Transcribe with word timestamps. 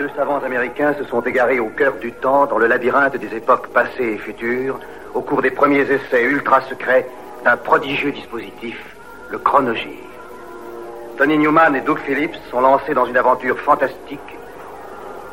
deux 0.00 0.08
savants 0.16 0.38
américains 0.42 0.94
se 0.98 1.04
sont 1.04 1.20
égarés 1.20 1.60
au 1.60 1.68
cœur 1.68 1.92
du 2.00 2.10
temps, 2.10 2.46
dans 2.46 2.56
le 2.56 2.66
labyrinthe 2.66 3.18
des 3.18 3.36
époques 3.36 3.66
passées 3.68 4.14
et 4.14 4.16
futures, 4.16 4.80
au 5.12 5.20
cours 5.20 5.42
des 5.42 5.50
premiers 5.50 5.82
essais 5.82 6.24
ultra 6.24 6.62
secrets 6.70 7.06
d'un 7.44 7.58
prodigieux 7.58 8.10
dispositif, 8.10 8.78
le 9.28 9.36
chronogire. 9.36 10.08
Tony 11.18 11.36
Newman 11.36 11.76
et 11.76 11.82
Doug 11.82 11.98
Phillips 11.98 12.34
sont 12.50 12.62
lancés 12.62 12.94
dans 12.94 13.04
une 13.04 13.16
aventure 13.18 13.58
fantastique, 13.58 14.20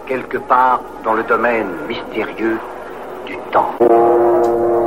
quelque 0.06 0.38
part 0.38 0.82
dans 1.06 1.14
le 1.14 1.24
domaine 1.24 1.68
mystérieux 1.88 2.58
du 3.26 3.38
temps. 3.54 3.72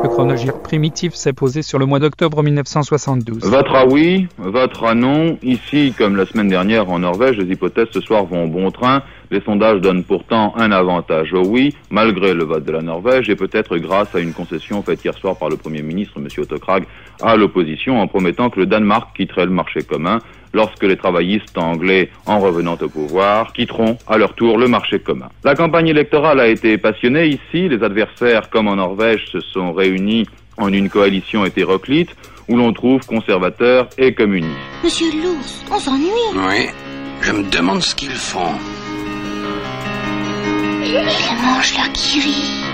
Le 0.02 0.08
chronogire 0.08 0.60
primitif 0.60 1.14
s'est 1.14 1.32
posé 1.32 1.62
sur 1.62 1.78
le 1.78 1.86
mois 1.86 2.00
d'octobre 2.00 2.42
1972. 2.42 3.44
Votre 3.44 3.74
ah 3.74 3.86
oui, 3.86 4.28
votre 4.38 4.84
ah 4.84 4.94
non. 4.94 5.38
Ici, 5.42 5.94
comme 5.96 6.16
la 6.16 6.26
semaine 6.26 6.48
dernière 6.48 6.90
en 6.90 6.98
Norvège, 6.98 7.38
les 7.38 7.52
hypothèses 7.52 7.88
ce 7.92 8.00
soir 8.00 8.24
vont 8.24 8.46
bon 8.46 8.70
train. 8.70 9.02
Les 9.30 9.40
sondages 9.42 9.80
donnent 9.80 10.02
pourtant 10.02 10.52
un 10.56 10.72
avantage 10.72 11.32
au 11.32 11.46
oui, 11.46 11.72
malgré 11.90 12.34
le 12.34 12.44
vote 12.44 12.64
de 12.64 12.72
la 12.72 12.82
Norvège, 12.82 13.30
et 13.30 13.36
peut-être 13.36 13.76
grâce 13.76 14.12
à 14.14 14.18
une 14.18 14.32
concession 14.32 14.82
faite 14.82 15.04
hier 15.04 15.14
soir 15.14 15.36
par 15.38 15.48
le 15.48 15.56
Premier 15.56 15.82
ministre, 15.82 16.14
M. 16.16 16.26
Otto 16.38 16.58
Krag, 16.58 16.84
à 17.22 17.36
l'opposition, 17.36 18.00
en 18.00 18.08
promettant 18.08 18.50
que 18.50 18.58
le 18.58 18.66
Danemark 18.66 19.16
quitterait 19.16 19.44
le 19.46 19.52
marché 19.52 19.82
commun 19.82 20.18
lorsque 20.52 20.82
les 20.82 20.96
travaillistes 20.96 21.56
anglais, 21.58 22.10
en 22.26 22.40
revenant 22.40 22.76
au 22.80 22.88
pouvoir, 22.88 23.52
quitteront 23.52 23.96
à 24.08 24.18
leur 24.18 24.34
tour 24.34 24.58
le 24.58 24.66
marché 24.66 24.98
commun. 24.98 25.28
La 25.44 25.54
campagne 25.54 25.86
électorale 25.86 26.40
a 26.40 26.48
été 26.48 26.76
passionnée 26.76 27.26
ici. 27.26 27.68
Les 27.68 27.82
adversaires, 27.84 28.50
comme 28.50 28.66
en 28.66 28.76
Norvège, 28.76 29.26
se 29.30 29.40
sont 29.40 29.72
réunis 29.72 30.26
en 30.56 30.72
une 30.72 30.90
coalition 30.90 31.44
hétéroclite 31.44 32.10
où 32.48 32.56
l'on 32.56 32.72
trouve 32.72 33.06
conservateurs 33.06 33.88
et 33.96 34.12
communistes. 34.12 34.50
Monsieur 34.82 35.06
l'ours, 35.22 35.64
on 35.70 35.78
s'ennuie. 35.78 36.10
Oui, 36.34 36.66
je 37.22 37.32
me 37.32 37.48
demande 37.48 37.80
ce 37.80 37.94
qu'ils 37.94 38.10
font. 38.10 38.58
Ils 40.82 41.42
mangent 41.42 41.76
leur 41.76 41.92
kiri. 41.92 42.64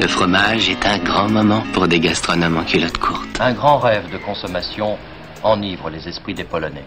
Le 0.00 0.08
fromage 0.08 0.70
est 0.70 0.86
un 0.86 0.98
grand 0.98 1.28
moment 1.28 1.62
pour 1.74 1.86
des 1.86 2.00
gastronomes 2.00 2.56
en 2.56 2.64
culotte 2.64 2.96
courte. 2.96 3.38
Un 3.38 3.52
grand 3.52 3.76
rêve 3.76 4.10
de 4.10 4.16
consommation 4.16 4.96
enivre 5.42 5.90
les 5.90 6.08
esprits 6.08 6.32
des 6.32 6.44
Polonais. 6.44 6.86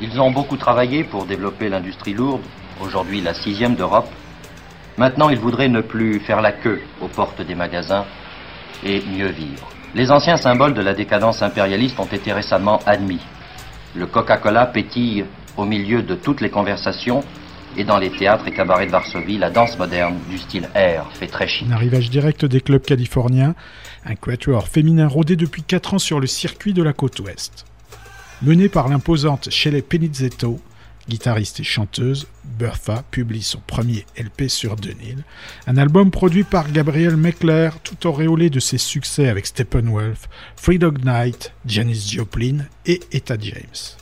Ils 0.00 0.18
ont 0.18 0.30
beaucoup 0.30 0.56
travaillé 0.56 1.04
pour 1.04 1.26
développer 1.26 1.68
l'industrie 1.68 2.14
lourde, 2.14 2.40
aujourd'hui 2.80 3.20
la 3.20 3.34
sixième 3.34 3.74
d'Europe. 3.74 4.08
Maintenant, 4.96 5.28
ils 5.28 5.38
voudraient 5.38 5.68
ne 5.68 5.82
plus 5.82 6.18
faire 6.20 6.40
la 6.40 6.52
queue 6.52 6.80
aux 7.02 7.08
portes 7.08 7.42
des 7.42 7.54
magasins 7.54 8.06
et 8.82 9.02
mieux 9.02 9.30
vivre. 9.30 9.68
Les 9.94 10.10
anciens 10.10 10.38
symboles 10.38 10.72
de 10.72 10.80
la 10.80 10.94
décadence 10.94 11.42
impérialiste 11.42 12.00
ont 12.00 12.06
été 12.06 12.32
récemment 12.32 12.80
admis. 12.86 13.20
Le 13.94 14.06
Coca-Cola 14.06 14.64
pétille 14.64 15.26
au 15.58 15.66
milieu 15.66 16.02
de 16.02 16.14
toutes 16.14 16.40
les 16.40 16.48
conversations 16.48 17.22
et 17.76 17.84
dans 17.84 17.98
les 17.98 18.10
théâtres 18.10 18.46
et 18.46 18.52
cabarets 18.52 18.86
de 18.86 18.90
Varsovie, 18.90 19.38
la 19.38 19.50
danse 19.50 19.78
moderne 19.78 20.16
du 20.28 20.38
style 20.38 20.68
air 20.74 21.06
fait 21.14 21.26
très 21.26 21.48
chic. 21.48 21.66
Un 21.68 21.72
arrivage 21.72 22.10
direct 22.10 22.44
des 22.44 22.60
clubs 22.60 22.82
californiens, 22.82 23.54
un 24.04 24.14
quatuor 24.14 24.68
féminin 24.68 25.08
rodé 25.08 25.36
depuis 25.36 25.62
4 25.62 25.94
ans 25.94 25.98
sur 25.98 26.20
le 26.20 26.26
circuit 26.26 26.74
de 26.74 26.82
la 26.82 26.92
côte 26.92 27.18
ouest. 27.20 27.64
Menée 28.42 28.68
par 28.68 28.88
l'imposante 28.88 29.50
Shelley 29.50 29.82
Penizzetto, 29.82 30.60
guitariste 31.08 31.60
et 31.60 31.64
chanteuse, 31.64 32.26
Bertha 32.44 33.04
publie 33.10 33.42
son 33.42 33.60
premier 33.66 34.04
LP 34.16 34.48
sur 34.48 34.76
Denil, 34.76 35.24
un 35.66 35.76
album 35.76 36.10
produit 36.10 36.44
par 36.44 36.70
Gabriel 36.70 37.16
Meckler, 37.16 37.70
tout 37.82 38.06
auréolé 38.06 38.50
de 38.50 38.60
ses 38.60 38.78
succès 38.78 39.28
avec 39.28 39.46
Steppenwolf, 39.46 40.28
Free 40.56 40.78
Dog 40.78 41.04
Night, 41.04 41.52
Janis 41.66 42.10
Joplin 42.12 42.66
et 42.86 43.00
Etta 43.12 43.36
James. 43.40 44.01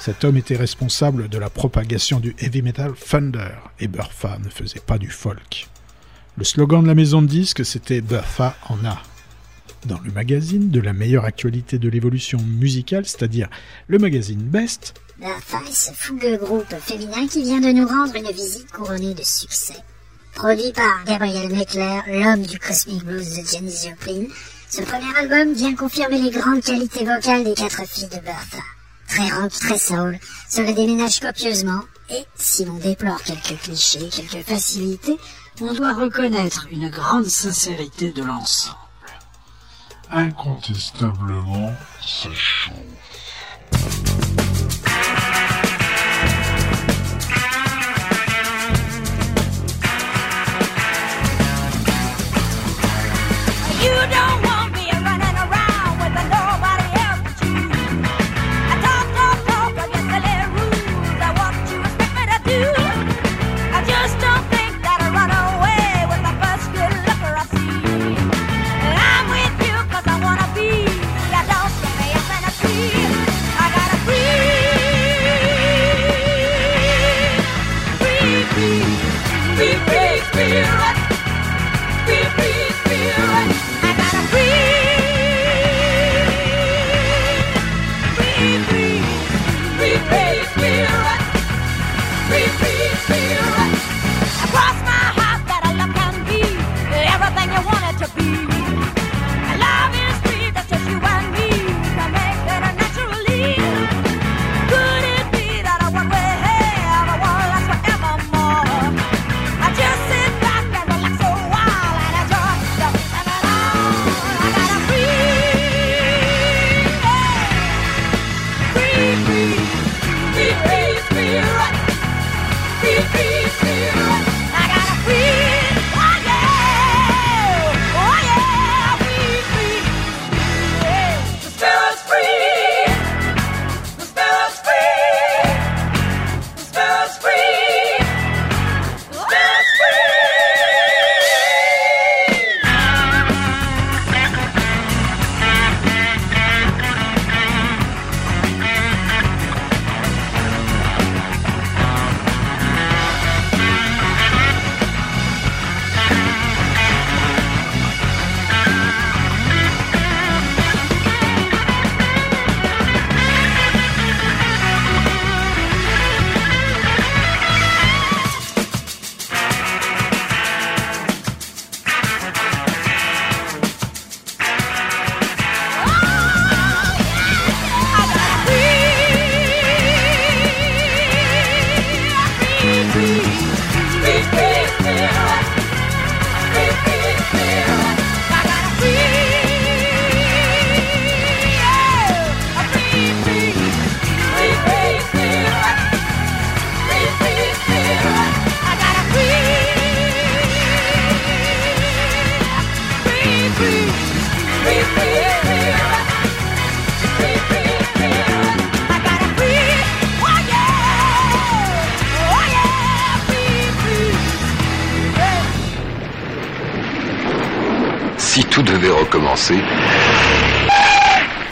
Cet 0.00 0.24
homme 0.24 0.38
était 0.38 0.56
responsable 0.56 1.28
de 1.28 1.36
la 1.36 1.50
propagation 1.50 2.20
du 2.20 2.34
heavy 2.38 2.62
metal 2.62 2.94
Thunder 2.94 3.50
et 3.80 3.86
Bertha 3.86 4.38
ne 4.42 4.48
faisait 4.48 4.80
pas 4.80 4.96
du 4.96 5.10
folk. 5.10 5.68
Le 6.38 6.44
slogan 6.44 6.82
de 6.82 6.88
la 6.88 6.94
maison 6.94 7.20
de 7.20 7.26
disques 7.26 7.66
c'était 7.66 8.00
Bertha 8.00 8.56
en 8.70 8.82
a. 8.86 9.02
Dans 9.84 10.00
le 10.00 10.10
magazine 10.10 10.70
de 10.70 10.80
la 10.80 10.94
meilleure 10.94 11.26
actualité 11.26 11.78
de 11.78 11.90
l'évolution 11.90 12.38
musicale, 12.40 13.04
c'est-à-dire 13.04 13.50
le 13.88 13.98
magazine 13.98 14.40
Best, 14.40 14.94
Bertha 15.18 15.58
est 15.68 15.74
ce 15.74 15.92
fougueux 15.92 16.38
groupe 16.38 16.74
féminin 16.80 17.26
qui 17.26 17.42
vient 17.42 17.60
de 17.60 17.70
nous 17.70 17.86
rendre 17.86 18.16
une 18.16 18.32
visite 18.32 18.72
couronnée 18.72 19.12
de 19.12 19.22
succès. 19.22 19.76
Produit 20.32 20.72
par 20.72 21.04
Gabriel 21.04 21.50
Meckler, 21.50 22.00
l'homme 22.06 22.46
du 22.46 22.58
Cosmic 22.58 23.04
Blues 23.04 23.36
de 23.36 23.46
Janis 23.46 23.86
Joplin, 23.86 24.28
ce 24.70 24.80
premier 24.80 25.14
album 25.18 25.52
vient 25.52 25.74
confirmer 25.74 26.22
les 26.22 26.30
grandes 26.30 26.62
qualités 26.62 27.04
vocales 27.04 27.44
des 27.44 27.52
quatre 27.52 27.86
filles 27.86 28.08
de 28.08 28.24
Bertha 28.24 28.62
très 29.10 29.28
rock, 29.30 29.52
très 29.52 29.78
soul, 29.78 30.18
se 30.48 30.60
le 30.60 30.72
déménage 30.72 31.20
copieusement, 31.20 31.82
et 32.10 32.24
si 32.36 32.64
l'on 32.64 32.74
déplore 32.74 33.22
quelques 33.22 33.60
clichés, 33.60 34.08
quelques 34.08 34.46
facilités, 34.46 35.18
on 35.60 35.74
doit 35.74 35.94
reconnaître 35.94 36.68
une 36.70 36.88
grande 36.88 37.26
sincérité 37.26 38.12
de 38.12 38.22
l'ensemble. 38.22 38.76
Incontestablement, 40.10 41.72
c'est 42.00 42.34
chaud. 42.34 42.72
see 53.80 54.19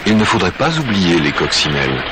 il 0.07 0.17
ne 0.17 0.25
faudrait 0.25 0.53
pas 0.53 0.79
oublier 0.79 1.19
les 1.19 1.33
coccinelles. 1.33 2.05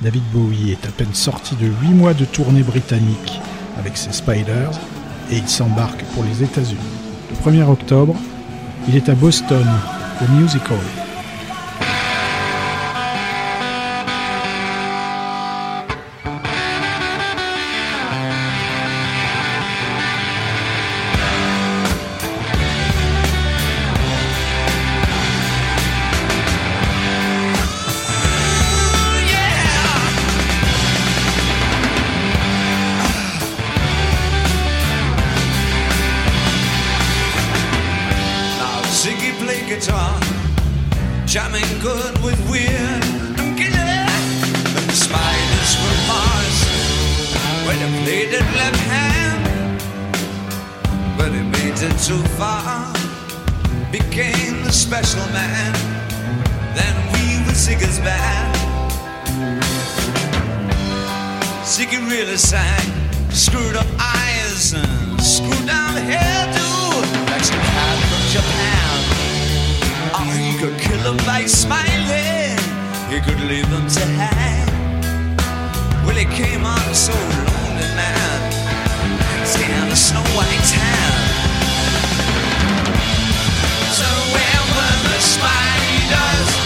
David 0.00 0.22
Bowie 0.32 0.72
est 0.72 0.86
à 0.86 0.90
peine 0.90 1.12
sorti 1.12 1.56
de 1.56 1.66
8 1.66 1.88
mois 1.88 2.14
de 2.14 2.24
tournée 2.24 2.62
britannique 2.62 3.40
avec 3.78 3.96
ses 3.96 4.12
Spiders 4.12 4.70
et 5.30 5.36
il 5.36 5.48
s'embarque 5.48 6.02
pour 6.14 6.24
les 6.24 6.42
États-Unis. 6.42 6.78
Le 7.30 7.50
1er 7.50 7.68
octobre, 7.68 8.14
il 8.88 8.96
est 8.96 9.08
à 9.08 9.14
Boston, 9.14 9.66
au 10.22 10.32
Music 10.32 10.62
Hall. 10.70 11.07
Could 71.16 71.24
kill 71.24 71.46
smiling, 71.48 72.58
he 73.08 73.20
could 73.20 73.40
leave 73.48 73.68
them 73.70 73.86
to 73.88 74.00
hang. 74.00 74.66
Well, 76.04 76.16
he 76.16 76.24
came 76.24 76.66
on 76.66 76.94
so 76.94 77.12
lonely, 77.12 77.88
man, 77.96 79.46
stand 79.46 79.92
a 79.92 79.96
snow 79.96 80.22
white 80.36 80.64
tan. 80.68 81.12
So 83.98 84.08
where 84.34 84.62
were 84.74 84.96
the 85.08 85.20
spiders? 85.20 86.57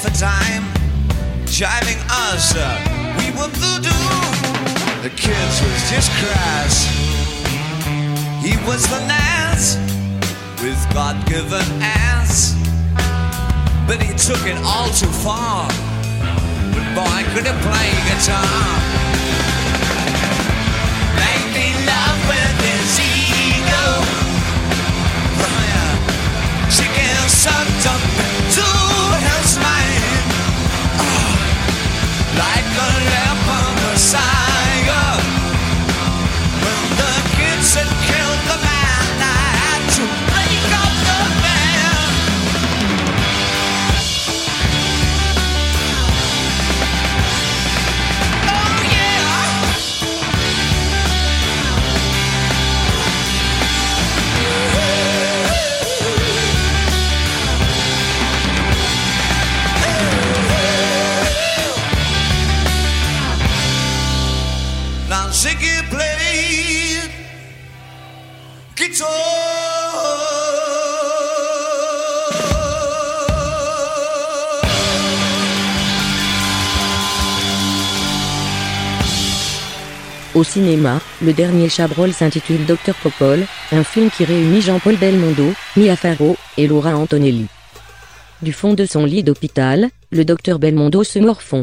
For 0.00 0.10
time, 0.16 0.64
jiving 1.44 2.00
us 2.08 2.56
up. 2.56 2.80
We 3.20 3.28
were 3.36 3.52
voodoo. 3.52 3.90
The 5.02 5.10
kids 5.14 5.60
was 5.60 5.90
just 5.90 6.10
crass. 6.16 6.88
He 8.40 8.56
was 8.64 8.88
the 8.88 9.00
Nas 9.04 9.76
with 10.62 10.80
God-given 10.94 11.68
ass, 11.82 12.56
but 13.86 14.00
he 14.00 14.14
took 14.16 14.40
it 14.46 14.56
all 14.64 14.88
too 14.88 15.12
far. 15.20 15.68
But 16.72 16.86
boy, 16.96 17.20
could 17.34 17.44
he 17.44 17.52
play 17.60 17.90
guitar? 18.08 18.80
Making 21.20 21.76
love 21.84 22.20
with 22.24 22.56
his 22.64 23.00
ego. 23.04 23.86
Yeah. 25.44 26.70
She 26.70 26.86
gets 26.96 27.32
sucked 27.32 27.86
up 27.86 28.39
Au 80.40 80.42
cinéma, 80.42 81.02
le 81.22 81.34
dernier 81.34 81.68
Chabrol 81.68 82.14
s'intitule 82.14 82.64
Dr 82.64 82.94
Popol, 83.02 83.40
un 83.72 83.84
film 83.84 84.08
qui 84.08 84.24
réunit 84.24 84.62
Jean-Paul 84.62 84.96
Belmondo, 84.96 85.52
Mia 85.76 85.96
Farrow 85.96 86.34
et 86.56 86.66
Laura 86.66 86.96
Antonelli. 86.96 87.44
Du 88.40 88.54
fond 88.54 88.72
de 88.72 88.86
son 88.86 89.04
lit 89.04 89.22
d'hôpital, 89.22 89.90
le 90.10 90.24
docteur 90.24 90.58
Belmondo 90.58 91.04
se 91.04 91.18
morfond. 91.18 91.62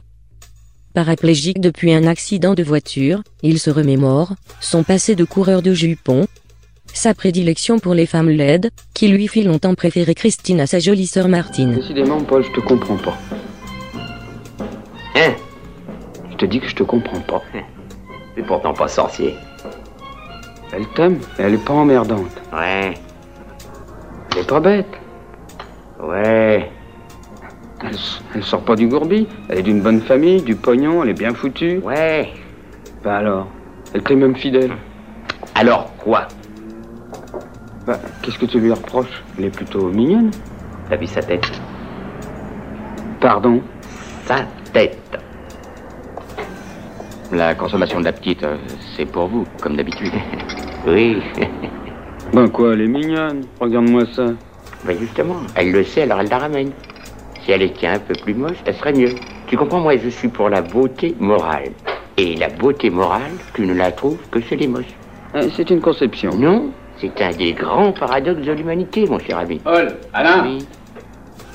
Paraplégique 0.94 1.60
depuis 1.60 1.92
un 1.92 2.06
accident 2.06 2.54
de 2.54 2.62
voiture, 2.62 3.24
il 3.42 3.58
se 3.58 3.72
remémore 3.72 4.36
son 4.62 4.84
passé 4.84 5.16
de 5.16 5.24
coureur 5.24 5.64
de 5.64 5.74
jupons, 5.74 6.28
sa 6.94 7.16
prédilection 7.16 7.80
pour 7.80 7.96
les 7.96 8.06
femmes 8.06 8.30
laides, 8.30 8.70
qui 8.94 9.08
lui 9.08 9.28
fit 9.28 9.42
longtemps 9.42 9.74
préférer 9.74 10.14
Christine 10.14 10.60
à 10.60 10.68
sa 10.68 10.78
jolie 10.78 11.08
sœur 11.08 11.30
Martine. 11.30 11.74
Décidément, 11.78 12.22
Paul, 12.22 12.46
je 12.46 12.52
te 12.52 12.60
comprends 12.60 12.98
pas. 12.98 13.18
Hein? 15.16 15.34
Je 16.30 16.38
te 16.38 16.46
dis 16.46 16.60
que 16.60 16.68
je 16.68 16.76
te 16.76 16.84
comprends 16.84 17.22
pas. 17.22 17.42
C'est 18.38 18.44
pourtant 18.46 18.72
pas 18.74 18.88
sorcier. 18.88 19.36
Elle 20.72 20.88
t'aime, 20.90 21.18
mais 21.40 21.46
elle 21.46 21.54
est 21.56 21.66
pas 21.66 21.74
emmerdante. 21.74 22.40
Ouais, 22.54 22.94
Elle 24.32 24.38
est 24.38 24.48
pas 24.48 24.60
bête. 24.60 24.86
ouais. 26.04 26.72
Elle, 27.84 27.96
elle 28.36 28.44
sort 28.44 28.62
pas 28.62 28.76
du 28.76 28.88
gourbi. 28.88 29.28
Elle 29.50 29.60
est 29.60 29.64
d'une 29.64 29.82
bonne 29.82 30.02
famille, 30.02 30.42
du 30.44 30.56
pognon, 30.56 31.02
elle 31.04 31.10
est 31.10 31.14
bien 31.20 31.34
foutue. 31.34 31.80
Ouais. 31.84 32.32
Bah 33.04 33.18
alors, 33.18 33.48
elle 33.94 34.04
t'est 34.04 34.16
même 34.16 34.36
fidèle. 34.36 34.72
Alors 35.56 35.92
quoi? 35.98 36.28
Bah, 37.88 37.98
qu'est-ce 38.22 38.38
que 38.38 38.46
tu 38.46 38.60
lui 38.60 38.72
reproches? 38.72 39.24
Elle 39.40 39.46
est 39.46 39.56
plutôt 39.56 39.90
mignonne. 39.90 40.30
T'as 40.90 40.96
vu 40.98 41.08
sa 41.08 41.22
tête? 41.22 41.50
Pardon? 43.20 43.62
Sa 44.26 44.38
tête. 44.74 44.98
La 47.32 47.56
consommation 47.56 48.00
de 48.00 48.06
la 48.06 48.14
petite, 48.14 48.44
euh, 48.44 48.58
c'est 48.96 49.06
pour 49.06 49.28
vous, 49.28 49.46
comme 49.62 49.76
d'habitude. 49.76 50.14
oui. 50.88 51.22
Ben 52.34 52.50
quoi, 52.50 52.74
elle 52.74 52.82
est 52.82 52.88
mignonne. 52.88 53.46
Regarde-moi 53.60 54.04
ça. 54.14 54.26
Ben 54.86 54.98
justement, 55.00 55.38
elle 55.56 55.72
le 55.72 55.86
sait, 55.86 56.02
alors 56.02 56.20
elle 56.20 56.28
la 56.28 56.40
ramène. 56.40 56.72
Si 57.42 57.52
elle 57.54 57.62
était 57.62 57.88
un 57.88 58.00
peu 58.00 58.14
plus 58.22 58.34
moche, 58.34 58.58
elle 58.66 58.76
serait 58.76 58.92
mieux. 58.92 59.16
Tu 59.48 59.56
comprends, 59.56 59.80
moi, 59.80 59.96
je 59.96 60.10
suis 60.10 60.28
pour 60.28 60.50
la 60.50 60.62
beauté 60.62 61.16
morale. 61.22 61.70
Et 62.18 62.36
la 62.36 62.50
beauté 62.50 62.90
morale, 62.90 63.32
tu 63.54 63.66
ne 63.66 63.74
la 63.74 63.94
trouves 63.94 64.20
que 64.30 64.42
chez 64.42 64.58
les 64.58 64.68
moches. 64.68 64.94
Euh, 65.36 65.48
C'est 65.56 65.70
une 65.70 65.80
conception. 65.80 66.32
Non, 66.36 66.72
c'est 67.00 67.22
un 67.22 67.32
des 67.32 67.54
grands 67.54 67.94
paradoxes 67.94 68.46
de 68.46 68.52
l'humanité, 68.52 69.06
mon 69.06 69.20
cher 69.20 69.38
ami. 69.38 69.60
Paul, 69.60 69.96
Alain 70.14 70.44
Oui. 70.44 70.68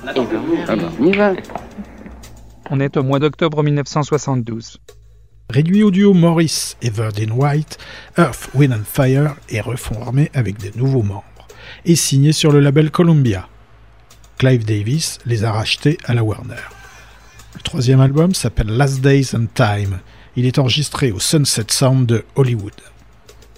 Ah 0.07 0.13
on 0.17 1.05
y 1.05 1.13
va. 1.13 1.33
On 2.71 2.81
est 2.81 2.97
au 2.97 3.03
mois 3.03 3.19
d'octobre 3.19 3.63
1972. 3.63 4.79
Réduit 5.51 5.83
au 5.83 5.91
duo 5.91 6.15
Morris 6.15 6.77
et 6.81 6.91
Verdin 6.91 7.31
White, 7.31 7.79
Earth, 8.17 8.49
Wind 8.55 8.73
and 8.73 8.85
Fire 8.85 9.37
est 9.51 9.61
reformé 9.61 10.31
avec 10.35 10.59
des 10.59 10.73
nouveaux 10.77 11.03
membres 11.03 11.25
et 11.85 11.97
signé 11.97 12.33
sur 12.33 12.53
le 12.53 12.61
label 12.61 12.91
Columbia. 12.91 13.49
Clive 14.39 14.65
Davis 14.65 15.19
les 15.27 15.45
a 15.45 15.53
rachetés 15.53 15.99
à 16.05 16.15
la 16.15 16.25
Warner. 16.25 16.55
Le 17.55 17.61
troisième 17.61 18.01
album 18.01 18.35
s'appelle 18.35 18.69
Last 18.69 19.01
Days 19.01 19.35
and 19.35 19.47
Time. 19.55 20.01
Il 20.37 20.47
est 20.47 20.59
enregistré 20.59 21.13
au 21.13 21.21
Sunset 21.21 21.67
Sound 21.69 22.07
de 22.07 22.25
Hollywood. 22.35 22.73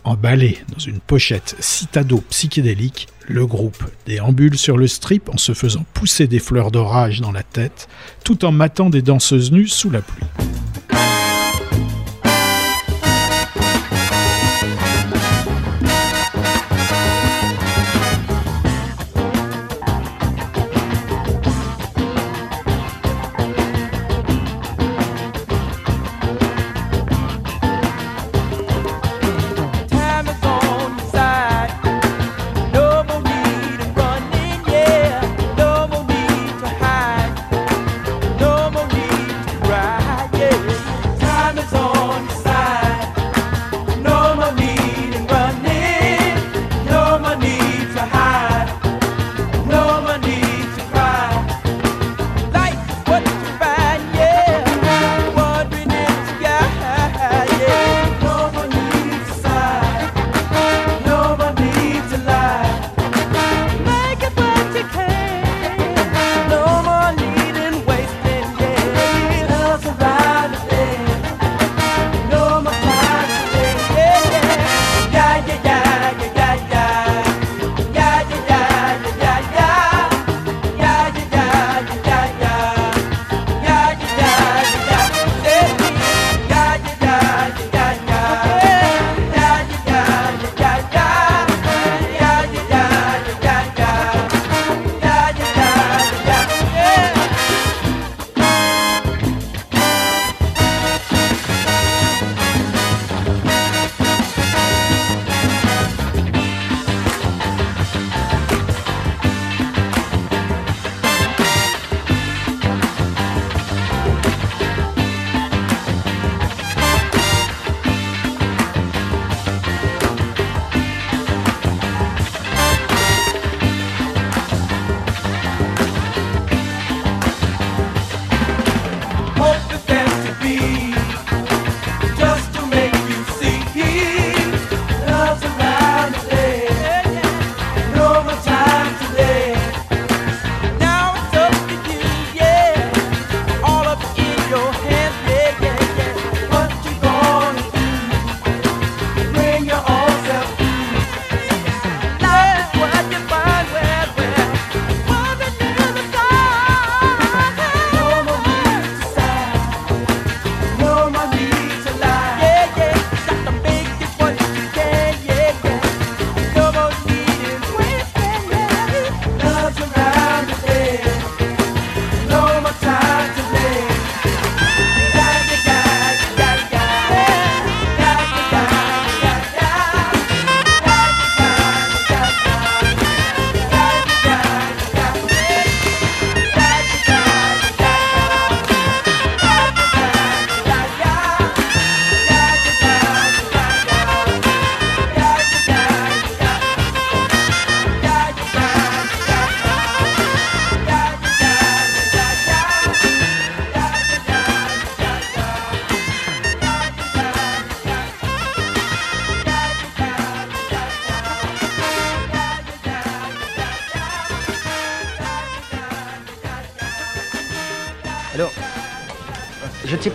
Emballé 0.02 0.58
dans 0.68 0.80
une 0.80 1.00
pochette 1.00 1.56
citado 1.60 2.22
psychédélique, 2.28 3.08
le 3.26 3.46
groupe 3.46 3.82
déambule 4.04 4.58
sur 4.58 4.76
le 4.76 4.86
strip 4.86 5.30
en 5.30 5.38
se 5.38 5.54
faisant 5.54 5.86
pousser 5.94 6.26
des 6.26 6.40
fleurs 6.40 6.70
d'orage 6.70 7.20
dans 7.20 7.32
la 7.32 7.42
tête, 7.42 7.88
tout 8.24 8.44
en 8.44 8.52
matant 8.52 8.90
des 8.90 9.00
danseuses 9.00 9.52
nues 9.52 9.68
sous 9.68 9.90
la 9.90 10.02
pluie. 10.02 10.26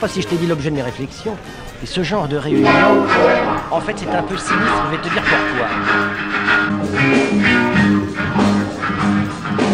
Si 0.09 0.21
je 0.23 0.27
t'ai 0.27 0.37
dit 0.37 0.47
l'objet 0.47 0.71
de 0.71 0.75
mes 0.75 0.81
réflexions, 0.81 1.37
mais 1.81 1.87
ce 1.87 2.01
genre 2.03 2.27
de 2.27 2.35
réunion, 2.35 2.67
en 3.71 3.79
fait, 3.79 3.93
c'est 3.95 4.09
un 4.09 4.23
peu 4.23 4.35
sinistre, 4.35 4.83
je 4.85 4.91
vais 4.97 5.01
te 5.03 5.09
dire 5.09 5.21
pourquoi. 5.21 5.67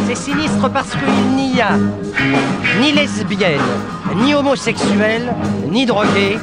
C'est 0.07 0.15
sinistre 0.15 0.69
parce 0.69 0.91
qu'il 0.91 1.35
n'y 1.35 1.61
a 1.61 1.77
ni 2.81 2.91
lesbienne, 2.91 3.61
ni 4.17 4.33
homosexuelle, 4.33 5.33
ni 5.69 5.85
droguée. 5.85 6.37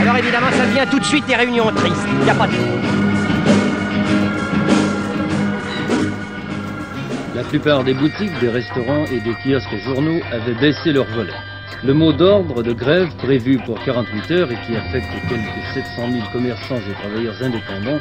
Alors 0.00 0.16
évidemment, 0.16 0.50
ça 0.50 0.66
devient 0.66 0.86
tout 0.90 0.98
de 0.98 1.04
suite 1.04 1.26
des 1.26 1.36
réunions 1.36 1.70
tristes. 1.72 2.08
Il 2.20 2.24
n'y 2.24 2.30
a 2.30 2.34
pas 2.34 2.46
de... 2.46 2.52
La 7.36 7.44
plupart 7.44 7.84
des 7.84 7.94
boutiques, 7.94 8.38
des 8.40 8.48
restaurants 8.48 9.04
et 9.04 9.20
des 9.20 9.34
kiosques 9.44 9.76
journaux 9.84 10.20
avaient 10.32 10.54
baissé 10.54 10.92
leurs 10.92 11.06
volets. 11.06 11.32
Le 11.82 11.94
mot 11.94 12.12
d'ordre 12.12 12.62
de 12.62 12.74
grève 12.74 13.08
prévu 13.16 13.58
pour 13.64 13.82
48 13.82 14.30
heures 14.32 14.52
et 14.52 14.58
qui 14.66 14.76
affecte 14.76 15.08
quelques 15.30 15.64
700 15.72 16.10
000 16.12 16.24
commerçants 16.30 16.76
et 16.76 16.92
travailleurs 16.92 17.42
indépendants 17.42 18.00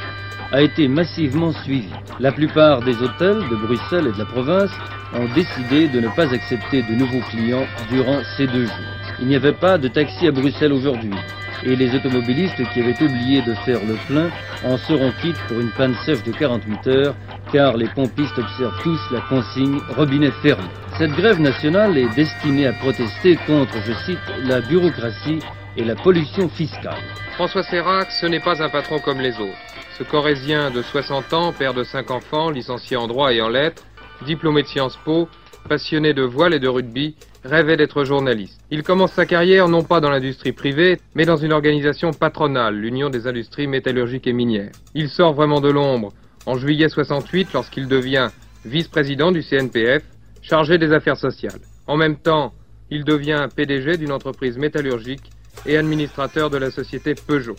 a 0.52 0.62
été 0.62 0.90
massivement 0.90 1.54
suivi. 1.54 1.88
La 2.20 2.34
plupart 2.34 2.82
des 2.82 3.02
hôtels 3.02 3.40
de 3.50 3.56
Bruxelles 3.56 4.08
et 4.08 4.12
de 4.12 4.18
la 4.18 4.26
province 4.26 4.72
ont 5.14 5.34
décidé 5.34 5.88
de 5.88 6.02
ne 6.02 6.10
pas 6.10 6.34
accepter 6.34 6.82
de 6.82 6.94
nouveaux 6.94 7.26
clients 7.30 7.66
durant 7.90 8.20
ces 8.36 8.48
deux 8.48 8.66
jours. 8.66 8.96
Il 9.22 9.28
n'y 9.28 9.38
avait 9.38 9.54
pas 9.54 9.78
de 9.78 9.88
taxi 9.88 10.28
à 10.28 10.32
Bruxelles 10.32 10.74
aujourd'hui 10.74 11.16
et 11.64 11.78
les 11.78 11.96
automobilistes 11.96 12.62
qui 12.74 12.82
avaient 12.82 13.02
oublié 13.02 13.42
de 13.44 13.54
faire 13.66 13.80
le 13.86 13.96
plein 14.08 14.30
en 14.66 14.78
seront 14.78 15.14
quittes 15.22 15.42
pour 15.48 15.58
une 15.58 15.72
panne 15.72 15.96
sèche 16.06 16.24
de 16.24 16.34
48 16.34 16.88
heures 16.88 17.16
car 17.54 17.78
les 17.78 17.88
pompistes 17.88 18.38
observent 18.38 18.82
tous 18.84 19.00
la 19.12 19.22
consigne 19.22 19.80
robinet 19.96 20.32
fermé. 20.42 20.68
Cette 21.00 21.12
grève 21.12 21.40
nationale 21.40 21.98
est 21.98 22.14
destinée 22.14 22.68
à 22.68 22.74
protester 22.74 23.38
contre, 23.48 23.74
je 23.86 23.94
cite, 24.04 24.20
la 24.44 24.60
bureaucratie 24.60 25.40
et 25.78 25.86
la 25.86 25.96
pollution 25.96 26.50
fiscale. 26.50 27.00
François 27.36 27.64
Sérac, 27.64 28.12
ce 28.12 28.26
n'est 28.26 28.42
pas 28.42 28.62
un 28.62 28.68
patron 28.68 29.00
comme 29.00 29.22
les 29.22 29.32
autres. 29.40 29.58
Ce 29.98 30.04
Corésien 30.04 30.72
de 30.72 30.82
60 30.82 31.34
ans, 31.34 31.54
père 31.54 31.74
de 31.74 31.86
cinq 31.86 32.12
enfants, 32.12 32.50
licencié 32.50 32.98
en 32.98 33.08
droit 33.08 33.32
et 33.32 33.42
en 33.42 33.48
lettres, 33.48 33.82
diplômé 34.26 34.64
de 34.64 34.68
Sciences 34.68 35.00
Po, 35.06 35.30
passionné 35.70 36.14
de 36.14 36.24
voile 36.24 36.54
et 36.54 36.60
de 36.60 36.68
rugby, 36.68 37.16
rêvait 37.46 37.78
d'être 37.78 38.04
journaliste. 38.04 38.60
Il 38.70 38.84
commence 38.84 39.14
sa 39.14 39.26
carrière 39.26 39.70
non 39.70 39.84
pas 39.84 40.02
dans 40.02 40.10
l'industrie 40.10 40.52
privée, 40.52 41.00
mais 41.16 41.24
dans 41.24 41.38
une 41.38 41.54
organisation 41.54 42.12
patronale, 42.12 42.76
l'Union 42.76 43.10
des 43.10 43.26
industries 43.26 43.68
métallurgiques 43.68 44.28
et 44.28 44.34
minières. 44.34 44.74
Il 44.96 45.08
sort 45.08 45.32
vraiment 45.32 45.62
de 45.62 45.70
l'ombre 45.70 46.12
en 46.46 46.58
juillet 46.58 46.90
68 46.90 47.54
lorsqu'il 47.54 47.88
devient 47.88 48.32
vice-président 48.66 49.32
du 49.32 49.42
CNPF, 49.44 50.04
chargé 50.50 50.78
des 50.78 50.92
affaires 50.92 51.18
sociales. 51.18 51.60
En 51.86 51.96
même 51.96 52.18
temps, 52.18 52.54
il 52.90 53.04
devient 53.04 53.48
PDG 53.56 53.98
d'une 53.98 54.12
entreprise 54.12 54.58
métallurgique 54.58 55.30
et 55.66 55.78
administrateur 55.78 56.50
de 56.50 56.58
la 56.58 56.72
société 56.72 57.14
Peugeot. 57.14 57.56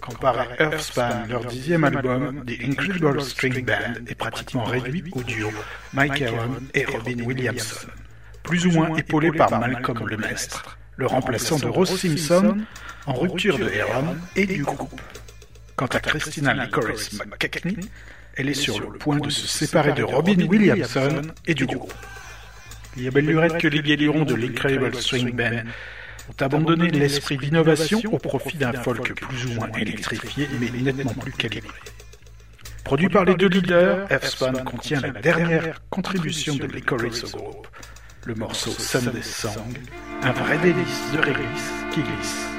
Comparé 0.00 0.46
à 0.58 0.62
Earthspan, 0.64 1.26
leur 1.28 1.44
dixième 1.46 1.82
album, 1.84 2.44
The 2.46 2.62
Incredible 2.62 3.22
String 3.22 3.64
Band, 3.64 4.04
est 4.06 4.14
pratiquement 4.14 4.64
réduit 4.64 5.04
au 5.12 5.22
duo 5.22 5.50
Mike 5.94 6.22
Aaron 6.22 6.56
et 6.74 6.84
Robin 6.84 7.24
Williamson, 7.24 7.88
plus 8.42 8.66
ou 8.66 8.70
moins 8.70 8.94
épaulé 8.96 9.32
par 9.32 9.58
Malcolm 9.58 10.06
Lemestre, 10.06 10.76
le 10.96 11.06
remplaçant 11.06 11.58
de 11.58 11.66
Ross 11.66 11.96
Simpson, 11.96 12.58
en 13.06 13.14
rupture 13.14 13.58
de 13.58 13.68
Aaron 13.80 14.16
et 14.36 14.46
du 14.46 14.62
groupe. 14.62 15.00
Quant 15.74 15.86
à 15.86 15.98
Christina 15.98 16.54
Licorice 16.54 17.20
McKechnie, 17.26 17.88
elle 18.36 18.48
est 18.48 18.54
sur 18.54 18.80
le 18.80 18.98
point 18.98 19.18
de 19.18 19.30
se 19.30 19.46
séparer 19.46 19.92
de 19.92 20.02
Robin 20.02 20.46
Williamson 20.46 21.22
et 21.46 21.54
du 21.54 21.66
groupe. 21.66 21.92
Il 22.96 23.04
y 23.04 23.08
a 23.08 23.10
belle 23.10 23.26
lurette 23.26 23.58
que 23.58 23.68
les 23.68 23.82
biélirons 23.82 24.24
de 24.24 24.34
l'Incredible 24.34 24.94
String 24.94 25.32
Band 25.32 25.62
ont 26.28 26.44
abandonné 26.44 26.90
l'esprit 26.90 27.36
d'innovation 27.36 28.00
au 28.12 28.18
profit 28.18 28.56
d'un 28.56 28.72
folk 28.72 29.14
plus 29.14 29.46
ou 29.46 29.54
moins 29.54 29.70
électrifié 29.72 30.48
mais 30.60 30.70
nettement 30.70 31.12
plus 31.14 31.32
calibré. 31.32 31.76
Produit 32.84 33.08
par 33.08 33.24
les 33.24 33.34
deux 33.34 33.48
leaders, 33.48 34.06
F-Span 34.08 34.52
contient 34.64 35.00
la 35.00 35.10
dernière 35.10 35.80
contribution 35.88 36.54
de 36.54 36.66
Licorice 36.66 37.24
au 37.24 37.38
groupe, 37.38 37.68
le 38.26 38.34
morceau 38.34 38.70
Sunday 38.70 39.22
Song, 39.22 39.52
un 40.22 40.32
vrai 40.32 40.58
délice 40.58 41.12
de 41.12 41.18
réglisse 41.18 41.72
qui 41.92 42.02
glisse. 42.02 42.53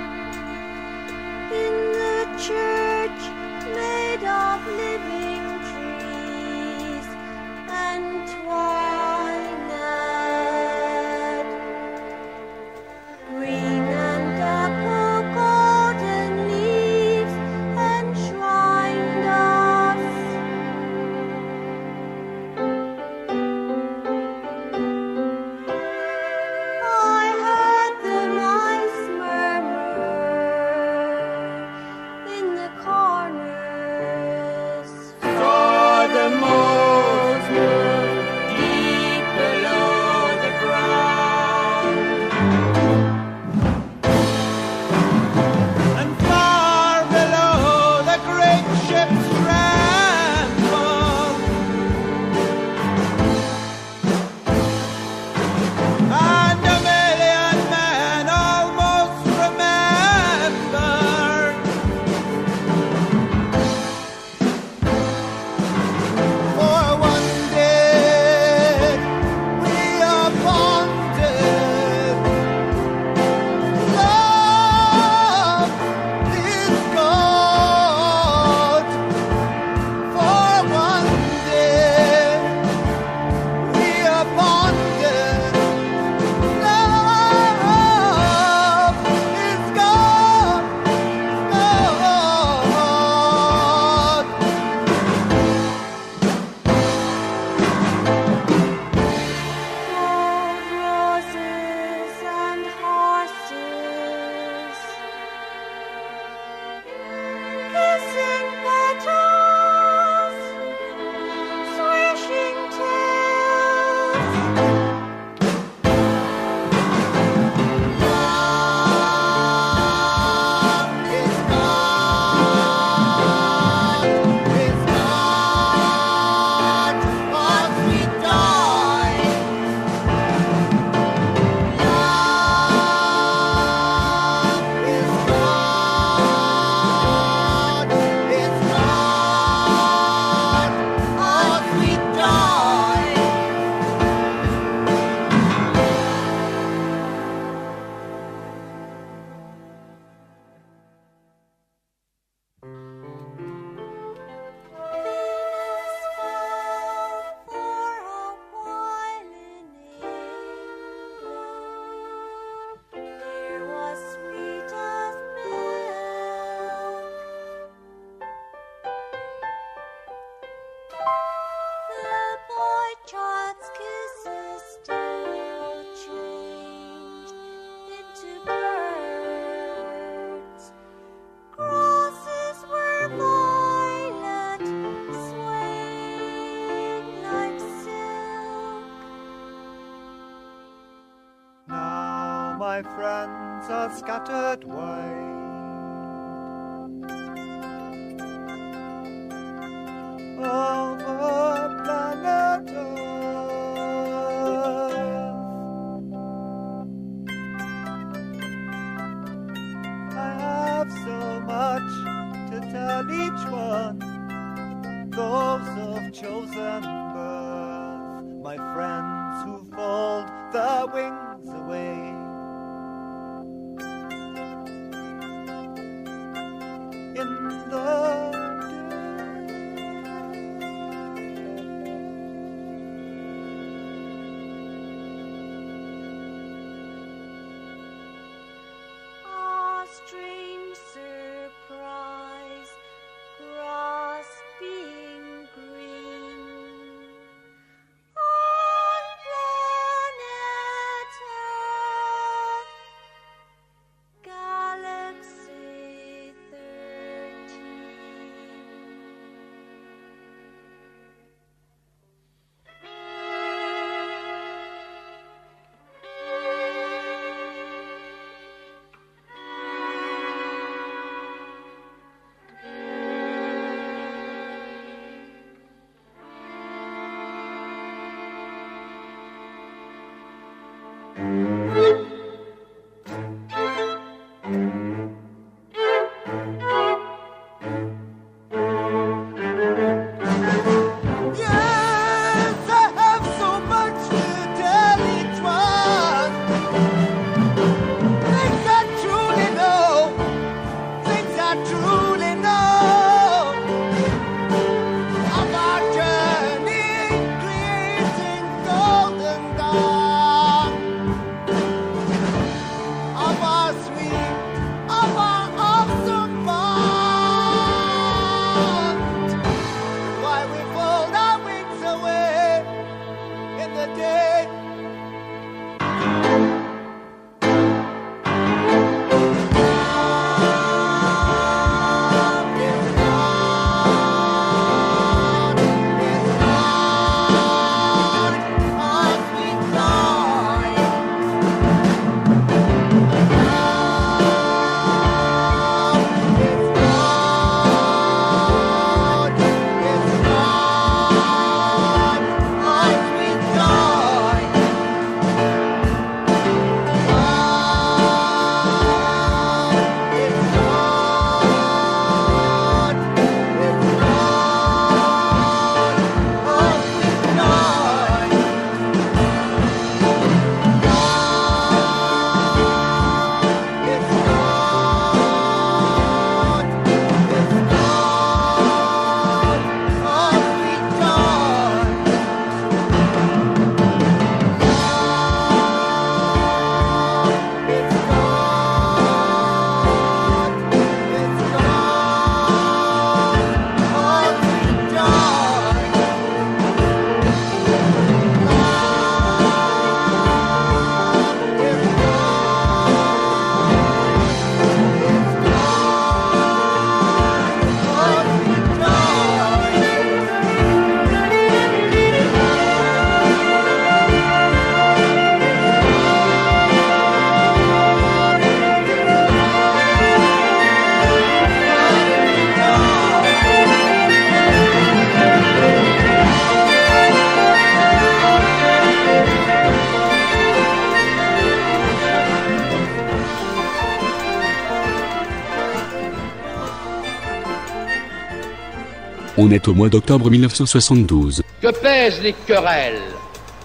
On 439.38 439.52
est 439.52 439.68
au 439.68 439.74
mois 439.74 439.90
d'octobre 439.90 440.30
1972. 440.30 441.44
Que 441.62 441.72
pèsent 441.82 442.22
les 442.22 442.32
querelles 442.48 443.02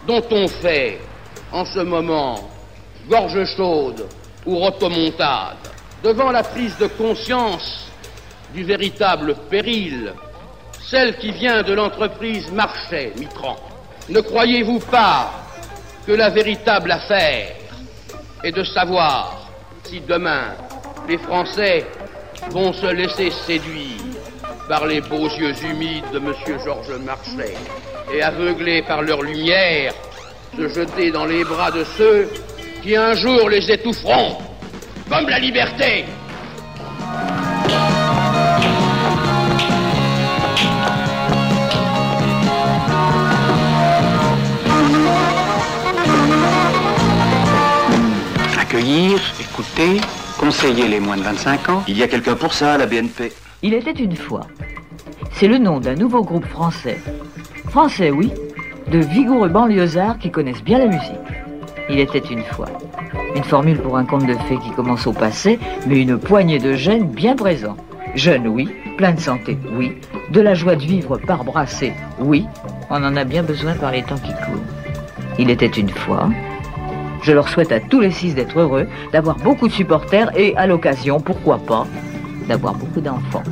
dont 0.05 0.25
on 0.33 0.49
fait, 0.49 0.99
en 1.53 1.65
ce 1.65 1.79
moment, 1.79 2.51
gorge 3.09 3.45
chaude 3.57 4.05
ou 4.45 4.59
rotomontade, 4.59 5.59
devant 6.03 6.33
la 6.33 6.43
prise 6.43 6.77
de 6.79 6.89
conscience 6.89 7.89
du 8.53 8.65
véritable 8.65 9.37
péril, 9.49 10.13
celle 10.81 11.17
qui 11.19 11.31
vient 11.31 11.63
de 11.63 11.73
l'entreprise 11.73 12.51
Marchais 12.51 13.13
Mitran. 13.17 13.57
Ne 14.09 14.21
croyez-vous 14.23 14.81
pas 14.81 15.31
que 16.05 16.13
la 16.13 16.31
véritable 16.31 16.91
affaire 16.91 17.55
est 18.43 18.51
de 18.51 18.65
savoir 18.65 19.49
si 19.85 20.01
demain 20.01 20.57
les 21.09 21.19
Français 21.19 21.87
vont 22.51 22.73
se 22.73 22.87
laisser 22.87 23.31
séduire? 23.31 24.10
Par 24.71 24.87
les 24.87 25.01
beaux 25.01 25.29
yeux 25.29 25.53
humides 25.65 26.05
de 26.13 26.19
M. 26.19 26.33
Georges 26.65 26.97
Marchais 27.05 27.57
et 28.15 28.23
aveuglés 28.23 28.83
par 28.87 29.03
leur 29.03 29.21
lumière, 29.21 29.93
se 30.57 30.69
jeter 30.69 31.11
dans 31.11 31.25
les 31.25 31.43
bras 31.43 31.73
de 31.73 31.83
ceux 31.99 32.29
qui 32.81 32.95
un 32.95 33.15
jour 33.15 33.49
les 33.49 33.69
étoufferont, 33.69 34.39
comme 35.09 35.29
la 35.29 35.41
liberté. 35.41 36.05
Accueillir, 48.57 49.21
écouter, 49.41 50.01
conseiller 50.39 50.87
les 50.87 51.01
moins 51.01 51.17
de 51.17 51.23
25 51.23 51.69
ans. 51.71 51.85
Il 51.89 51.99
y 51.99 52.05
a 52.05 52.07
quelqu'un 52.07 52.37
pour 52.37 52.55
ça 52.55 52.75
à 52.75 52.79
la 52.79 52.87
BNP. 52.87 53.33
Il 53.63 53.75
était 53.75 53.91
une 53.91 54.17
fois. 54.17 54.47
C'est 55.33 55.47
le 55.47 55.59
nom 55.59 55.81
d'un 55.81 55.95
nouveau 55.95 56.25
groupe 56.25 56.47
français. 56.47 56.99
Français, 57.69 58.11
oui, 58.11 58.33
de 58.91 58.99
vigoureux 58.99 59.51
banlieusards 59.51 60.19
qui 60.19 60.31
connaissent 60.31 60.65
bien 60.65 60.79
la 60.79 60.87
musique. 60.87 61.13
Il 61.91 61.99
était 61.99 62.21
une 62.21 62.43
fois. 62.43 62.69
Une 63.37 63.45
formule 63.45 63.79
pour 63.79 63.99
un 63.99 64.07
conte 64.07 64.27
de 64.27 64.33
fées 64.49 64.57
qui 64.65 64.71
commence 64.71 65.07
au 65.07 65.13
passé, 65.13 65.59
mais 65.87 66.01
une 66.01 66.19
poignée 66.19 66.59
de 66.59 66.73
jeunes 66.73 67.07
bien 67.09 67.37
présents. 67.37 67.77
Jeunes, 68.15 68.49
oui, 68.49 68.67
plein 68.97 69.13
de 69.13 69.21
santé, 69.21 69.59
oui, 69.77 69.93
de 70.31 70.41
la 70.41 70.55
joie 70.55 70.77
de 70.77 70.83
vivre 70.83 71.19
par 71.19 71.45
brassée, 71.45 71.93
oui, 72.19 72.47
on 72.89 73.05
en 73.05 73.15
a 73.15 73.25
bien 73.25 73.43
besoin 73.43 73.75
par 73.75 73.93
les 73.93 74.03
temps 74.03 74.17
qui 74.17 74.33
courent. 74.33 74.65
Il 75.39 75.51
était 75.51 75.67
une 75.67 75.91
fois. 75.91 76.31
Je 77.23 77.33
leur 77.33 77.49
souhaite 77.49 77.73
à 77.73 77.81
tous 77.81 78.01
les 78.01 78.11
six 78.11 78.35
d'être 78.35 78.59
heureux, 78.59 78.89
d'avoir 79.13 79.37
beaucoup 79.37 79.69
de 79.69 79.73
supporters 79.73 80.31
et, 80.35 80.57
à 80.57 80.67
l'occasion, 80.67 81.21
pourquoi 81.21 81.59
pas, 81.59 81.87
d'avoir 82.51 82.75
beaucoup 82.75 83.01
d'enfants. 83.01 83.45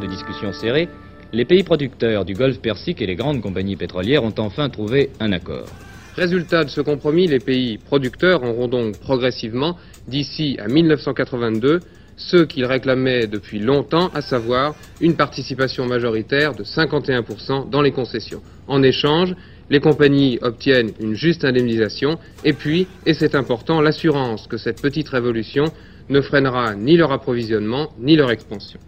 De 0.00 0.06
discussions 0.06 0.52
serrées, 0.52 0.88
les 1.32 1.44
pays 1.44 1.62
producteurs 1.62 2.24
du 2.24 2.34
Golfe 2.34 2.60
Persique 2.60 3.00
et 3.00 3.06
les 3.06 3.14
grandes 3.14 3.40
compagnies 3.40 3.76
pétrolières 3.76 4.24
ont 4.24 4.34
enfin 4.38 4.68
trouvé 4.68 5.10
un 5.20 5.32
accord. 5.32 5.68
Résultat 6.16 6.64
de 6.64 6.70
ce 6.70 6.80
compromis, 6.80 7.28
les 7.28 7.38
pays 7.38 7.78
producteurs 7.78 8.42
auront 8.42 8.66
donc 8.66 8.98
progressivement, 8.98 9.76
d'ici 10.08 10.56
à 10.58 10.66
1982, 10.66 11.80
ce 12.16 12.38
qu'ils 12.38 12.64
réclamaient 12.64 13.26
depuis 13.26 13.60
longtemps, 13.60 14.10
à 14.12 14.20
savoir 14.20 14.74
une 15.00 15.14
participation 15.14 15.86
majoritaire 15.86 16.54
de 16.54 16.64
51% 16.64 17.70
dans 17.70 17.80
les 17.80 17.92
concessions. 17.92 18.42
En 18.66 18.82
échange, 18.82 19.34
les 19.70 19.80
compagnies 19.80 20.38
obtiennent 20.42 20.92
une 21.00 21.14
juste 21.14 21.44
indemnisation 21.44 22.18
et 22.44 22.52
puis, 22.52 22.88
et 23.06 23.14
c'est 23.14 23.34
important, 23.34 23.80
l'assurance 23.80 24.48
que 24.48 24.56
cette 24.56 24.82
petite 24.82 25.08
révolution 25.08 25.66
ne 26.08 26.20
freinera 26.20 26.74
ni 26.74 26.96
leur 26.96 27.12
approvisionnement 27.12 27.92
ni 28.00 28.16
leur 28.16 28.32
expansion. 28.32 28.80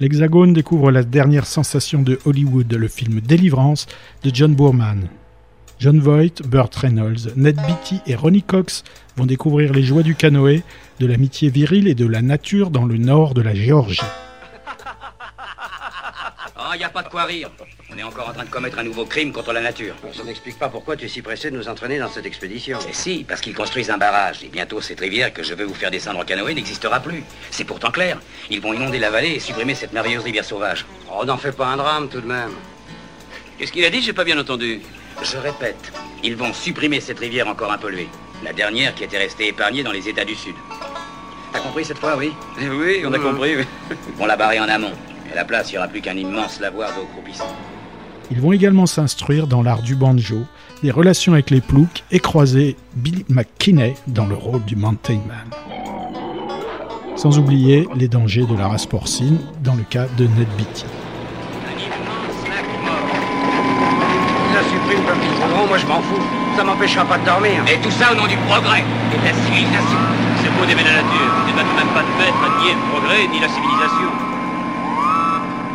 L'Hexagone 0.00 0.52
découvre 0.52 0.90
la 0.90 1.04
dernière 1.04 1.46
sensation 1.46 2.02
de 2.02 2.18
Hollywood, 2.24 2.72
le 2.72 2.88
film 2.88 3.20
Délivrance 3.20 3.86
de 4.24 4.30
John 4.34 4.52
Boorman. 4.52 5.06
John 5.78 6.00
Voight, 6.00 6.42
Burt 6.44 6.74
Reynolds, 6.74 7.32
Ned 7.36 7.54
Beatty 7.54 8.00
et 8.08 8.16
Ronnie 8.16 8.42
Cox 8.42 8.82
vont 9.16 9.26
découvrir 9.26 9.72
les 9.72 9.84
joies 9.84 10.02
du 10.02 10.16
canoë, 10.16 10.64
de 10.98 11.06
l'amitié 11.06 11.48
virile 11.48 11.86
et 11.86 11.94
de 11.94 12.06
la 12.06 12.22
nature 12.22 12.70
dans 12.70 12.86
le 12.86 12.96
nord 12.96 13.34
de 13.34 13.42
la 13.42 13.54
Géorgie. 13.54 14.00
Oh, 16.56 16.72
y 16.78 16.84
a 16.84 16.88
pas 16.88 17.02
de 17.02 17.08
quoi 17.08 17.24
rire. 17.24 17.50
On 17.92 17.98
est 17.98 18.04
encore 18.04 18.28
en 18.28 18.32
train 18.32 18.44
de 18.44 18.48
commettre 18.48 18.78
un 18.78 18.84
nouveau 18.84 19.04
crime 19.06 19.32
contre 19.32 19.52
la 19.52 19.60
nature. 19.60 19.96
Ça 20.12 20.22
n'explique 20.22 20.56
pas 20.56 20.68
pourquoi 20.68 20.96
tu 20.96 21.06
es 21.06 21.08
si 21.08 21.20
pressé 21.20 21.50
de 21.50 21.56
nous 21.56 21.68
entraîner 21.68 21.98
dans 21.98 22.08
cette 22.08 22.26
expédition. 22.26 22.78
Et 22.88 22.92
si, 22.92 23.24
parce 23.26 23.40
qu'ils 23.40 23.56
construisent 23.56 23.90
un 23.90 23.98
barrage. 23.98 24.44
Et 24.44 24.48
bientôt, 24.48 24.80
cette 24.80 25.00
rivière 25.00 25.32
que 25.32 25.42
je 25.42 25.52
vais 25.52 25.64
vous 25.64 25.74
faire 25.74 25.90
descendre 25.90 26.20
en 26.20 26.24
canoë 26.24 26.54
n'existera 26.54 27.00
plus. 27.00 27.24
C'est 27.50 27.64
pourtant 27.64 27.90
clair. 27.90 28.20
Ils 28.50 28.60
vont 28.60 28.72
inonder 28.72 29.00
la 29.00 29.10
vallée 29.10 29.32
et 29.32 29.40
supprimer 29.40 29.74
cette 29.74 29.92
merveilleuse 29.92 30.22
rivière 30.22 30.44
sauvage. 30.44 30.86
Oh, 31.12 31.24
n'en 31.24 31.38
fais 31.38 31.50
pas 31.50 31.66
un 31.66 31.76
drame 31.76 32.08
tout 32.08 32.20
de 32.20 32.26
même. 32.26 32.52
Qu'est-ce 33.58 33.72
qu'il 33.72 33.84
a 33.84 33.90
dit 33.90 34.00
J'ai 34.00 34.12
pas 34.12 34.24
bien 34.24 34.38
entendu? 34.38 34.80
Je 35.22 35.36
répète, 35.36 35.92
ils 36.22 36.36
vont 36.36 36.52
supprimer 36.52 37.00
cette 37.00 37.18
rivière 37.18 37.48
encore 37.48 37.72
un 37.72 37.78
polluée. 37.78 38.08
La 38.44 38.52
dernière 38.52 38.94
qui 38.94 39.02
était 39.02 39.18
restée 39.18 39.48
épargnée 39.48 39.82
dans 39.82 39.92
les 39.92 40.08
États 40.08 40.24
du 40.24 40.36
Sud. 40.36 40.54
T'as 41.52 41.60
compris 41.60 41.84
cette 41.84 41.98
fois, 41.98 42.16
oui? 42.16 42.32
Oui, 42.60 43.02
on 43.04 43.12
a 43.12 43.18
compris, 43.18 43.56
oui. 43.56 43.64
Ils 44.08 44.14
vont 44.14 44.26
la 44.26 44.36
barrer 44.36 44.60
en 44.60 44.68
amont. 44.68 44.92
À 45.34 45.38
la 45.38 45.44
place, 45.44 45.70
il 45.70 45.72
n'y 45.72 45.78
aura 45.78 45.88
plus 45.88 46.00
qu'un 46.00 46.16
immense 46.16 46.60
lavoir 46.60 46.90
d'eau 46.90 47.08
croupissante. 47.10 47.48
Ils 48.30 48.40
vont 48.40 48.52
également 48.52 48.86
s'instruire 48.86 49.48
dans 49.48 49.64
l'art 49.64 49.82
du 49.82 49.96
banjo, 49.96 50.44
des 50.84 50.92
relations 50.92 51.32
avec 51.32 51.50
les 51.50 51.60
ploucs 51.60 52.04
et 52.12 52.20
croiser 52.20 52.76
Billy 52.94 53.24
McKinney 53.28 53.96
dans 54.06 54.26
le 54.26 54.36
rôle 54.36 54.62
du 54.62 54.76
Mountain 54.76 55.18
Man. 55.26 55.50
Sans 57.16 57.36
oublier 57.36 57.88
les 57.96 58.06
dangers 58.06 58.46
de 58.46 58.56
la 58.56 58.68
race 58.68 58.86
porcine 58.86 59.40
dans 59.64 59.74
le 59.74 59.82
cas 59.82 60.06
de 60.16 60.22
Ned 60.22 60.46
Beatty. 60.56 60.84
La 64.54 64.62
supprime 64.62 65.02
comme 65.02 65.18
ils 65.20 65.42
voudront, 65.42 65.66
moi 65.66 65.78
je 65.78 65.86
m'en 65.86 66.00
fous. 66.00 66.22
Ça 66.56 66.62
m'empêchera 66.62 67.04
pas 67.06 67.18
de 67.18 67.26
dormir. 67.26 67.64
Et 67.66 67.80
tout 67.80 67.90
ça 67.90 68.12
au 68.12 68.14
nom 68.14 68.28
du 68.28 68.36
progrès 68.46 68.84
et 69.12 69.18
de 69.18 69.24
la 69.24 69.34
civilisation. 69.34 69.98
C'est 70.44 70.56
beau 70.56 70.64
d'aimer 70.64 70.84
la 70.84 71.02
nature. 71.02 71.30
Tu 71.48 71.52
ne 71.52 71.56
même 71.58 71.92
pas 71.92 72.04
te 72.06 72.22
mettre 72.22 72.38
à 72.38 72.62
nier 72.62 72.74
le 72.74 72.88
progrès 72.92 73.26
ni 73.32 73.40
la 73.40 73.48
civilisation. 73.48 74.23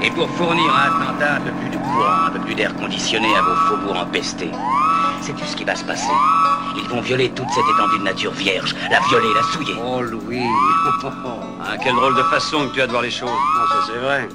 Et 0.02 0.10
pour 0.12 0.30
fournir 0.30 0.74
un 0.74 0.88
attentat 0.88 1.36
un 1.36 1.42
peu 1.42 1.52
plus 1.52 1.70
de 1.70 1.78
courant, 1.78 2.28
un 2.28 2.32
peu 2.32 2.40
plus 2.40 2.56
d'air 2.56 2.74
conditionné 2.76 3.36
à 3.36 3.42
vos 3.42 3.56
faubourgs 3.68 3.98
empestés. 3.98 4.52
Sais-tu 5.22 5.46
ce 5.46 5.56
qui 5.56 5.66
va 5.66 5.76
se 5.76 5.84
passer 5.84 6.12
Ils 6.78 6.88
vont 6.88 7.02
violer 7.02 7.30
toute 7.32 7.50
cette 7.50 7.66
étendue 7.76 8.00
de 8.00 8.04
nature 8.04 8.32
vierge, 8.32 8.74
la 8.90 9.00
violer, 9.02 9.34
la 9.36 9.44
souiller. 9.44 9.76
Oh 9.84 10.02
Louis 10.02 10.44
Ah, 11.62 11.78
quelle 11.84 11.96
drôle 11.96 12.16
de 12.16 12.24
façon 12.24 12.70
que 12.70 12.76
tu 12.76 12.82
as 12.82 12.88
de 12.88 12.92
voir 12.92 13.04
les 13.04 13.12
choses. 13.12 13.30
Non, 13.30 13.68
ça 13.68 13.88
c'est 13.88 14.00
vrai. 14.00 14.30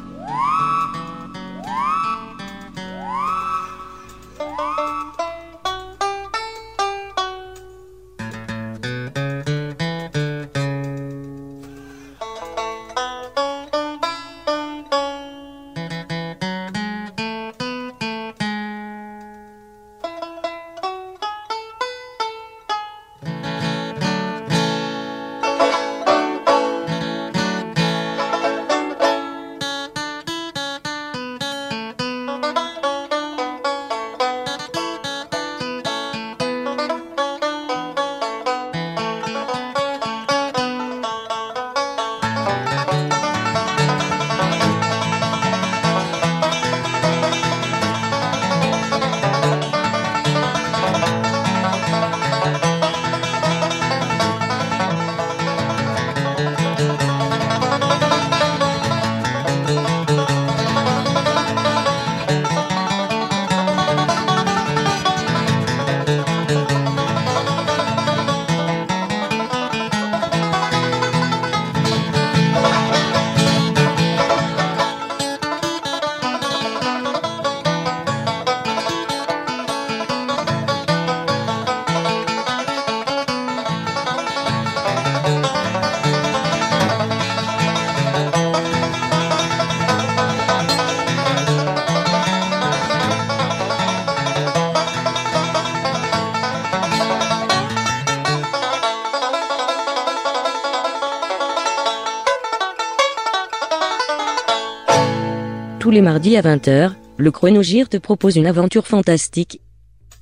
Mardis 106.14 106.36
à 106.36 106.42
20h, 106.42 106.92
le 107.16 107.30
Chronogire 107.32 107.88
te 107.88 107.96
propose 107.96 108.36
une 108.36 108.46
aventure 108.46 108.86
fantastique. 108.86 109.60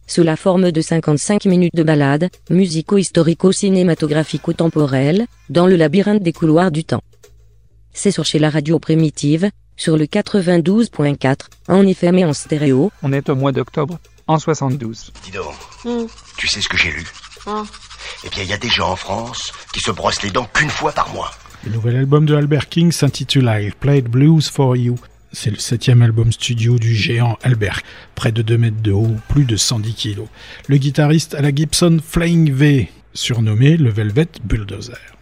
Sous 0.06 0.22
la 0.22 0.36
forme 0.36 0.72
de 0.72 0.80
55 0.80 1.44
minutes 1.44 1.74
de 1.74 1.82
balade, 1.82 2.30
musico-historico-cinématographico-temporelle, 2.48 5.26
dans 5.50 5.66
le 5.66 5.76
labyrinthe 5.76 6.22
des 6.22 6.32
couloirs 6.32 6.70
du 6.70 6.82
temps. 6.82 7.02
C'est 7.92 8.10
sur 8.10 8.24
chez 8.24 8.38
la 8.38 8.48
radio 8.48 8.78
primitive, 8.78 9.50
sur 9.76 9.98
le 9.98 10.06
92.4, 10.06 11.40
en 11.68 11.86
FM 11.86 12.20
et 12.20 12.24
en 12.24 12.32
stéréo. 12.32 12.90
On 13.02 13.12
est 13.12 13.28
au 13.28 13.36
mois 13.36 13.52
d'octobre, 13.52 13.98
en 14.28 14.38
72. 14.38 15.12
Dis 15.24 15.32
donc, 15.32 15.52
tu 16.38 16.48
sais 16.48 16.62
ce 16.62 16.70
que 16.70 16.78
j'ai 16.78 16.90
lu? 16.90 17.06
Eh 18.24 18.30
bien, 18.30 18.44
il 18.44 18.48
y 18.48 18.54
a 18.54 18.58
des 18.58 18.70
gens 18.70 18.92
en 18.92 18.96
France 18.96 19.52
qui 19.74 19.80
se 19.80 19.90
brossent 19.90 20.22
les 20.22 20.30
dents 20.30 20.48
qu'une 20.54 20.70
fois 20.70 20.92
par 20.92 21.12
mois. 21.12 21.32
Le 21.66 21.72
nouvel 21.72 21.96
album 21.96 22.24
de 22.24 22.34
Albert 22.34 22.70
King 22.70 22.92
s'intitule 22.92 23.52
I 23.54 23.72
Played 23.78 24.08
Blues 24.08 24.48
for 24.48 24.74
You. 24.74 24.96
C'est 25.34 25.50
le 25.50 25.58
septième 25.58 26.02
album 26.02 26.30
studio 26.30 26.78
du 26.78 26.94
géant 26.94 27.38
Albert, 27.42 27.80
près 28.14 28.32
de 28.32 28.42
2 28.42 28.58
mètres 28.58 28.82
de 28.82 28.92
haut, 28.92 29.16
plus 29.28 29.44
de 29.44 29.56
110 29.56 29.94
kilos. 29.94 30.28
Le 30.68 30.76
guitariste 30.76 31.34
à 31.34 31.40
la 31.40 31.54
Gibson 31.54 32.00
Flying 32.06 32.52
V, 32.52 32.90
surnommé 33.14 33.78
le 33.78 33.88
Velvet 33.88 34.28
Bulldozer. 34.44 35.16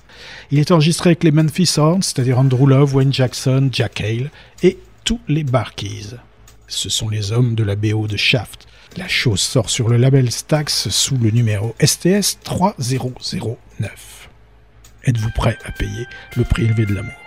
Il 0.51 0.59
est 0.59 0.73
enregistré 0.73 1.11
avec 1.11 1.23
les 1.23 1.31
Memphis 1.31 1.75
Horns, 1.77 2.03
c'est-à-dire 2.03 2.41
Andrew 2.41 2.67
Love, 2.67 2.97
Wayne 2.97 3.13
Jackson, 3.13 3.69
Jack 3.71 4.01
Hale 4.01 4.33
et 4.65 4.79
tous 5.05 5.21
les 5.29 5.45
Barkeys. 5.45 6.17
Ce 6.67 6.89
sont 6.89 7.09
les 7.09 7.31
hommes 7.31 7.55
de 7.55 7.63
la 7.63 7.77
BO 7.77 8.09
de 8.09 8.17
Shaft. 8.17 8.67
La 8.97 9.07
chose 9.07 9.41
sort 9.41 9.71
sur 9.71 9.89
le 9.89 9.97
label 9.97 10.33
Stax 10.33 10.89
sous 10.89 11.19
le 11.19 11.31
numéro 11.31 11.77
STS 11.81 12.41
3009. 12.43 14.29
Êtes-vous 15.05 15.31
prêt 15.31 15.57
à 15.65 15.71
payer 15.71 16.07
le 16.37 16.43
prix 16.43 16.65
élevé 16.65 16.85
de 16.85 16.95
l'amour? 16.95 17.20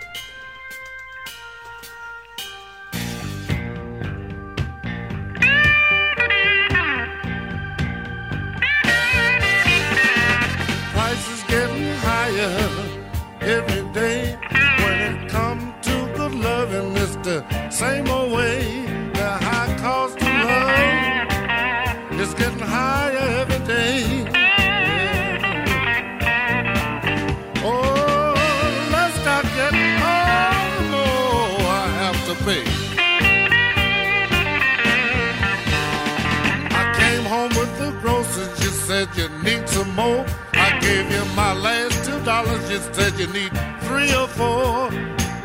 Some 39.83 39.95
more. 39.95 40.25
I 40.53 40.79
gave 40.79 41.11
you 41.11 41.23
my 41.35 41.53
last 41.53 42.05
two 42.05 42.19
dollars, 42.23 42.69
you 42.69 42.79
said 42.93 43.13
you 43.19 43.27
need 43.27 43.51
three 43.87 44.13
or 44.13 44.27
four. 44.27 44.89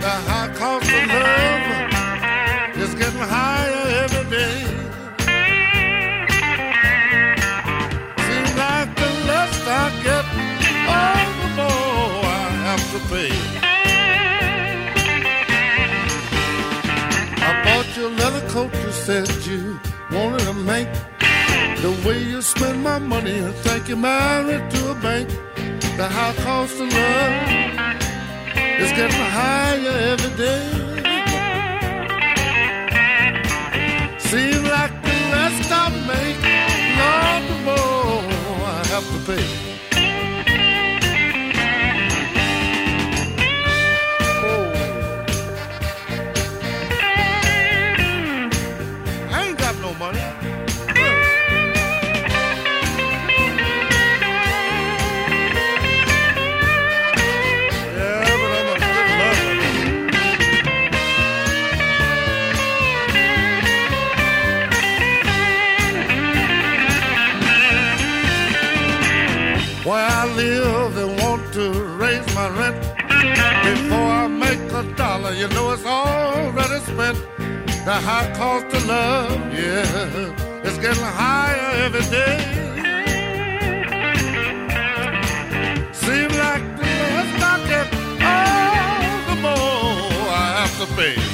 The 0.04 0.14
high 0.30 0.50
cost 0.54 0.90
of 0.98 1.04
love 1.16 1.62
is 2.84 2.94
getting 2.94 3.26
higher 3.36 3.84
every 4.04 4.26
day. 4.38 4.58
Seems 8.26 8.52
like 8.64 8.90
the 9.02 9.10
less 9.30 9.54
I 9.66 9.86
get, 10.06 10.24
all 10.96 11.28
the 11.40 11.48
more 11.58 12.24
I 12.24 12.48
have 12.66 12.84
to 12.94 13.00
pay. 13.12 13.34
I 17.48 17.50
bought 17.64 17.88
you 17.96 18.04
a 18.06 18.12
leather 18.20 18.44
coat, 18.50 18.72
you 18.84 18.92
said 18.92 19.28
you 19.46 19.80
wanted 20.12 20.40
to 20.40 20.54
make. 20.54 20.88
The 21.80 21.92
way 22.04 22.20
you 22.24 22.42
spend 22.42 22.82
my 22.82 22.98
money, 22.98 23.38
I 23.38 23.52
think 23.52 23.88
you're 23.88 23.96
married 23.96 24.68
to 24.68 24.90
a 24.90 24.94
bank. 24.96 25.28
The 25.96 26.08
high 26.08 26.34
cost 26.42 26.74
of 26.74 26.92
love 26.92 27.48
is 28.82 28.90
getting 28.98 29.26
higher 29.38 29.96
every 30.12 30.36
day. 30.36 30.64
Seems 34.18 34.62
like 34.74 34.94
the 35.06 35.18
less 35.34 35.70
I 35.70 35.88
make, 36.10 36.42
Lord, 36.98 37.42
the 37.50 37.58
more 37.66 38.24
I 38.66 38.82
have 38.92 39.06
to 39.12 39.18
pay. 39.32 39.67
You 75.36 75.48
know 75.48 75.72
it's 75.72 75.84
already 75.84 76.80
spent. 76.80 77.18
The 77.84 77.94
high 77.94 78.32
cost 78.34 78.66
of 78.76 78.86
love, 78.86 79.30
yeah, 79.52 80.62
it's 80.64 80.78
getting 80.78 81.02
higher 81.02 81.84
every 81.84 82.02
day. 82.10 82.36
Seems 85.92 86.36
like 86.38 86.64
the 86.76 86.84
less 87.14 87.42
I 87.42 87.54
get, 87.70 87.88
all 88.32 89.34
the 89.34 89.40
more 89.40 90.28
I 90.30 90.66
have 90.66 90.74
to 90.80 90.86
pay. 90.94 91.27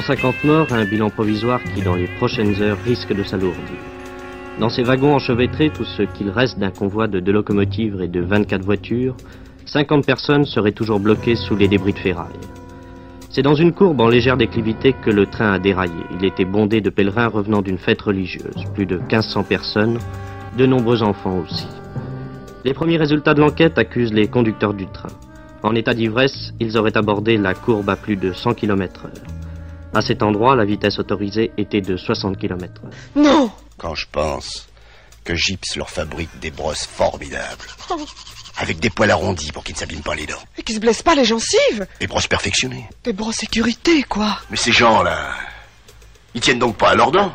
150 0.00 0.44
morts, 0.44 0.72
un 0.72 0.84
bilan 0.84 1.10
provisoire 1.10 1.60
qui, 1.74 1.82
dans 1.82 1.96
les 1.96 2.06
prochaines 2.06 2.62
heures, 2.62 2.78
risque 2.84 3.12
de 3.12 3.24
s'alourdir. 3.24 3.80
Dans 4.60 4.68
ces 4.68 4.84
wagons 4.84 5.12
enchevêtrés, 5.12 5.70
tout 5.70 5.84
ce 5.84 6.02
qu'il 6.02 6.30
reste 6.30 6.56
d'un 6.56 6.70
convoi 6.70 7.08
de 7.08 7.18
deux 7.18 7.32
locomotives 7.32 8.00
et 8.00 8.06
de 8.06 8.20
24 8.20 8.62
voitures, 8.62 9.16
50 9.66 10.06
personnes 10.06 10.44
seraient 10.44 10.70
toujours 10.70 11.00
bloquées 11.00 11.34
sous 11.34 11.56
les 11.56 11.66
débris 11.66 11.94
de 11.94 11.98
ferraille. 11.98 12.28
C'est 13.30 13.42
dans 13.42 13.56
une 13.56 13.72
courbe 13.72 14.00
en 14.00 14.08
légère 14.08 14.36
déclivité 14.36 14.92
que 14.92 15.10
le 15.10 15.26
train 15.26 15.50
a 15.50 15.58
déraillé. 15.58 16.04
Il 16.16 16.24
était 16.24 16.44
bondé 16.44 16.80
de 16.80 16.90
pèlerins 16.90 17.26
revenant 17.26 17.60
d'une 17.60 17.78
fête 17.78 18.02
religieuse. 18.02 18.66
Plus 18.74 18.86
de 18.86 18.98
1500 18.98 19.42
personnes, 19.42 19.98
de 20.56 20.64
nombreux 20.64 21.02
enfants 21.02 21.40
aussi. 21.40 21.66
Les 22.64 22.72
premiers 22.72 22.98
résultats 22.98 23.34
de 23.34 23.40
l'enquête 23.40 23.78
accusent 23.78 24.12
les 24.12 24.28
conducteurs 24.28 24.74
du 24.74 24.86
train. 24.86 25.10
En 25.64 25.74
état 25.74 25.92
d'ivresse, 25.92 26.52
ils 26.60 26.78
auraient 26.78 26.96
abordé 26.96 27.36
la 27.36 27.54
courbe 27.54 27.90
à 27.90 27.96
plus 27.96 28.14
de 28.14 28.32
100 28.32 28.54
km 28.54 29.06
heure. 29.06 29.37
À 29.94 30.02
cet 30.02 30.22
endroit, 30.22 30.54
la 30.54 30.64
vitesse 30.64 30.98
autorisée 30.98 31.50
était 31.56 31.80
de 31.80 31.96
60 31.96 32.36
km. 32.36 32.82
Non! 33.16 33.50
Quand 33.78 33.94
je 33.94 34.06
pense 34.10 34.68
que 35.24 35.34
Gips 35.34 35.76
leur 35.76 35.88
fabrique 35.90 36.38
des 36.40 36.50
brosses 36.50 36.86
formidables, 36.86 37.64
avec 38.58 38.80
des 38.80 38.90
poils 38.90 39.10
arrondis 39.10 39.50
pour 39.52 39.64
qu'ils 39.64 39.74
ne 39.74 39.78
s'abîment 39.80 40.02
pas 40.02 40.14
les 40.14 40.26
dents, 40.26 40.34
Et 40.58 40.62
qui 40.62 40.74
se 40.74 40.80
blessent 40.80 41.02
pas 41.02 41.14
les 41.14 41.24
gencives! 41.24 41.86
Des 42.00 42.06
brosses 42.06 42.26
perfectionnées. 42.26 42.86
Des 43.04 43.12
bras 43.12 43.32
sécurité, 43.32 44.02
quoi! 44.02 44.38
Mais 44.50 44.56
ces 44.56 44.72
gens-là, 44.72 45.30
ils 46.34 46.40
tiennent 46.40 46.58
donc 46.58 46.76
pas 46.76 46.90
à 46.90 46.94
leurs 46.94 47.10
dents. 47.12 47.32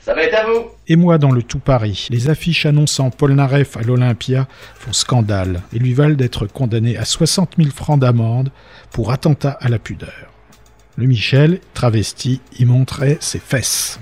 Ça 0.00 0.14
va 0.14 0.22
être 0.22 0.34
à 0.34 0.46
vous. 0.46 0.66
Et 0.86 0.94
moi 0.94 1.18
dans 1.18 1.32
le 1.32 1.42
tout 1.42 1.58
Paris, 1.58 2.06
les 2.10 2.30
affiches 2.30 2.64
annonçant 2.64 3.10
Paul 3.10 3.32
Naref 3.32 3.76
à 3.76 3.82
l'Olympia 3.82 4.46
font 4.74 4.92
scandale 4.92 5.62
et 5.72 5.80
lui 5.80 5.94
valent 5.94 6.14
d'être 6.14 6.46
condamné 6.46 6.96
à 6.96 7.04
60 7.04 7.54
000 7.58 7.70
francs 7.70 7.98
d'amende 7.98 8.50
pour 8.92 9.10
attentat 9.10 9.58
à 9.60 9.68
la 9.68 9.80
pudeur. 9.80 10.35
Le 10.98 11.06
Michel, 11.06 11.60
travesti, 11.74 12.40
y 12.58 12.64
montrait 12.64 13.18
ses 13.20 13.38
fesses. 13.38 14.00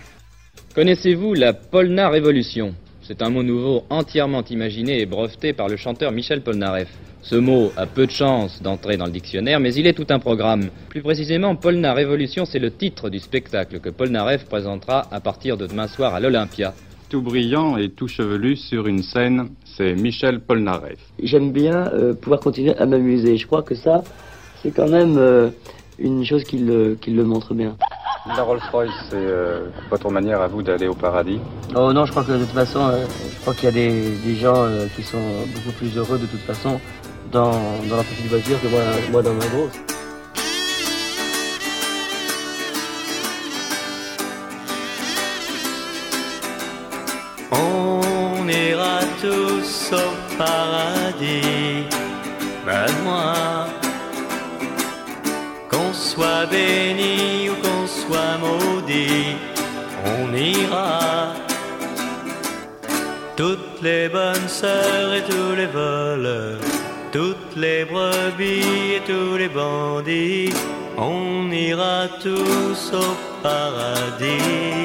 Connaissez-vous 0.77 1.35
la 1.35 1.53
Polna 1.53 2.09
Révolution? 2.09 2.73
C'est 3.03 3.21
un 3.21 3.31
mot 3.31 3.43
nouveau 3.43 3.83
entièrement 3.91 4.45
imaginé 4.45 5.01
et 5.01 5.05
breveté 5.05 5.53
par 5.53 5.69
le 5.69 5.77
chanteur 5.77 6.13
Michel 6.13 6.43
Polnareff. 6.43 6.87
Ce 7.21 7.35
mot 7.35 7.73
a 7.77 7.87
peu 7.87 8.07
de 8.07 8.13
chance 8.13 8.63
d'entrer 8.63 8.97
dans 8.97 9.07
le 9.07 9.11
dictionnaire, 9.11 9.59
mais 9.59 9.75
il 9.75 9.89
est 9.89 9.93
tout 9.93 10.07
un 10.11 10.21
programme. 10.21 10.69
Plus 10.89 11.03
précisément, 11.03 11.57
Polna 11.57 11.95
Révolution, 11.95 12.45
c'est 12.45 12.61
le 12.61 12.71
titre 12.71 13.11
du 13.11 13.19
spectacle 13.19 13.81
que 13.81 13.91
Polnareff 13.91 14.45
présentera 14.45 15.09
à 15.11 15.19
partir 15.19 15.57
de 15.57 15.67
demain 15.67 15.89
soir 15.89 16.15
à 16.15 16.21
l'Olympia. 16.21 16.75
Tout 17.09 17.23
brillant 17.23 17.77
et 17.77 17.89
tout 17.89 18.07
chevelu 18.07 18.55
sur 18.55 18.87
une 18.87 19.03
scène, 19.03 19.49
c'est 19.65 19.95
Michel 19.95 20.39
Polnareff. 20.39 21.01
J'aime 21.21 21.51
bien 21.51 21.89
euh, 21.93 22.15
pouvoir 22.15 22.39
continuer 22.39 22.77
à 22.77 22.87
m'amuser. 22.87 23.37
Je 23.37 23.49
crois 23.49 23.63
que 23.63 23.75
ça, 23.75 24.05
c'est 24.63 24.71
quand 24.71 24.89
même 24.89 25.19
euh, 25.19 25.51
une 25.99 26.25
chose 26.25 26.45
qui 26.45 26.59
le, 26.59 27.25
montre 27.25 27.55
bien. 27.55 27.77
La 28.27 28.43
Rolls-Royce, 28.43 28.91
c'est 29.11 29.17
euh, 29.17 29.69
votre 29.91 30.11
manière 30.11 30.41
à 30.41 30.49
vous 30.49 30.63
d'aller 30.63 30.89
au 30.89 30.95
paradis? 30.95 31.39
Oh 31.77 31.93
non, 31.93 32.07
je 32.07 32.11
crois 32.11 32.25
que 32.25 32.33
de 32.33 32.39
toute 32.39 32.55
façon, 32.55 32.81
euh, 32.81 33.05
je 33.31 33.41
crois 33.41 33.53
qu'il 33.55 33.65
y 33.65 33.69
a 33.69 33.73
des, 33.73 34.35
gens 34.37 34.65
euh, 34.65 34.87
qui 34.97 35.03
sont 35.03 35.19
beaucoup 35.55 35.77
plus 35.77 35.97
heureux 35.97 36.19
de 36.19 36.27
toute 36.27 36.41
façon 36.41 36.81
dans, 37.31 37.53
dans 37.89 37.97
leur 37.97 38.05
petite 38.05 38.27
voiture 38.27 38.59
que 38.63 39.11
moi, 39.13 39.23
dans 39.23 39.35
ma 39.35 39.47
grosse. 39.47 39.73
On 47.53 48.49
ira 48.49 49.01
tous 49.21 49.93
au 49.93 50.39
paradis, 50.39 51.85
moi 53.05 53.84
soit 56.15 56.47
béni 56.47 57.51
ou 57.51 57.55
qu'on 57.63 57.87
soit 57.87 58.39
maudit, 58.45 59.37
on 60.15 60.33
ira. 60.33 61.35
Toutes 63.37 63.83
les 63.83 64.09
bonnes 64.09 64.49
sœurs 64.49 65.13
et 65.19 65.25
tous 65.33 65.55
les 65.57 65.67
voleurs, 65.67 66.61
toutes 67.11 67.57
les 67.57 67.85
brebis 67.85 68.95
et 68.97 69.03
tous 69.11 69.37
les 69.37 69.49
bandits, 69.49 70.53
on 70.97 71.51
ira 71.51 72.07
tous 72.23 72.81
au 72.93 73.11
paradis. 73.43 74.85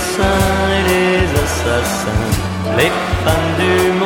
seins 0.00 0.68
et 0.78 0.82
les 0.90 1.24
assassins, 1.44 2.26
les 2.76 2.90
femmes 3.24 3.52
du 3.58 3.92
monde. 3.92 3.99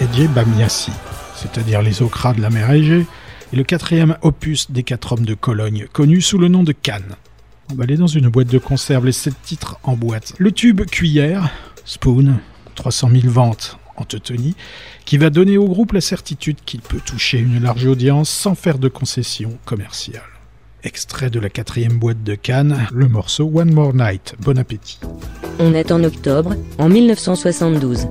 Égée 0.00 0.26
Bamiassi, 0.26 0.90
c'est-à-dire 1.36 1.80
les 1.80 2.02
ocras 2.02 2.34
de 2.34 2.40
la 2.40 2.50
mer 2.50 2.70
Égée, 2.72 3.06
est 3.52 3.56
le 3.56 3.62
quatrième 3.62 4.16
opus 4.22 4.70
des 4.70 4.82
quatre 4.82 5.12
hommes 5.12 5.24
de 5.24 5.34
Cologne, 5.34 5.86
connu 5.92 6.20
sous 6.20 6.36
le 6.36 6.48
nom 6.48 6.64
de 6.64 6.72
Cannes. 6.72 7.14
Emballé 7.70 7.96
dans 7.96 8.08
une 8.08 8.28
boîte 8.28 8.48
de 8.48 8.58
conserve, 8.58 9.06
les 9.06 9.12
sept 9.12 9.34
titres 9.42 9.78
en 9.84 9.94
boîte. 9.94 10.34
Le 10.38 10.50
tube 10.50 10.82
Cuillère, 10.86 11.48
Spoon, 11.84 12.38
300 12.74 13.10
000 13.10 13.32
ventes 13.32 13.78
en 13.96 14.04
Teutonie, 14.04 14.56
qui 15.04 15.16
va 15.16 15.30
donner 15.30 15.58
au 15.58 15.68
groupe 15.68 15.92
la 15.92 16.00
certitude 16.00 16.58
qu'il 16.66 16.80
peut 16.80 17.00
toucher 17.00 17.38
une 17.38 17.62
large 17.62 17.86
audience 17.86 18.28
sans 18.28 18.56
faire 18.56 18.78
de 18.78 18.88
concessions 18.88 19.56
commerciales. 19.64 20.22
Extrait 20.82 21.30
de 21.30 21.38
la 21.38 21.48
quatrième 21.48 21.98
boîte 21.98 22.24
de 22.24 22.34
Cannes, 22.34 22.88
le 22.92 23.08
morceau 23.08 23.50
One 23.54 23.72
More 23.72 23.94
Night. 23.94 24.34
Bon 24.40 24.58
appétit. 24.58 24.98
On 25.60 25.72
est 25.72 25.92
en 25.92 26.02
octobre, 26.02 26.56
en 26.78 26.88
1972. 26.88 28.08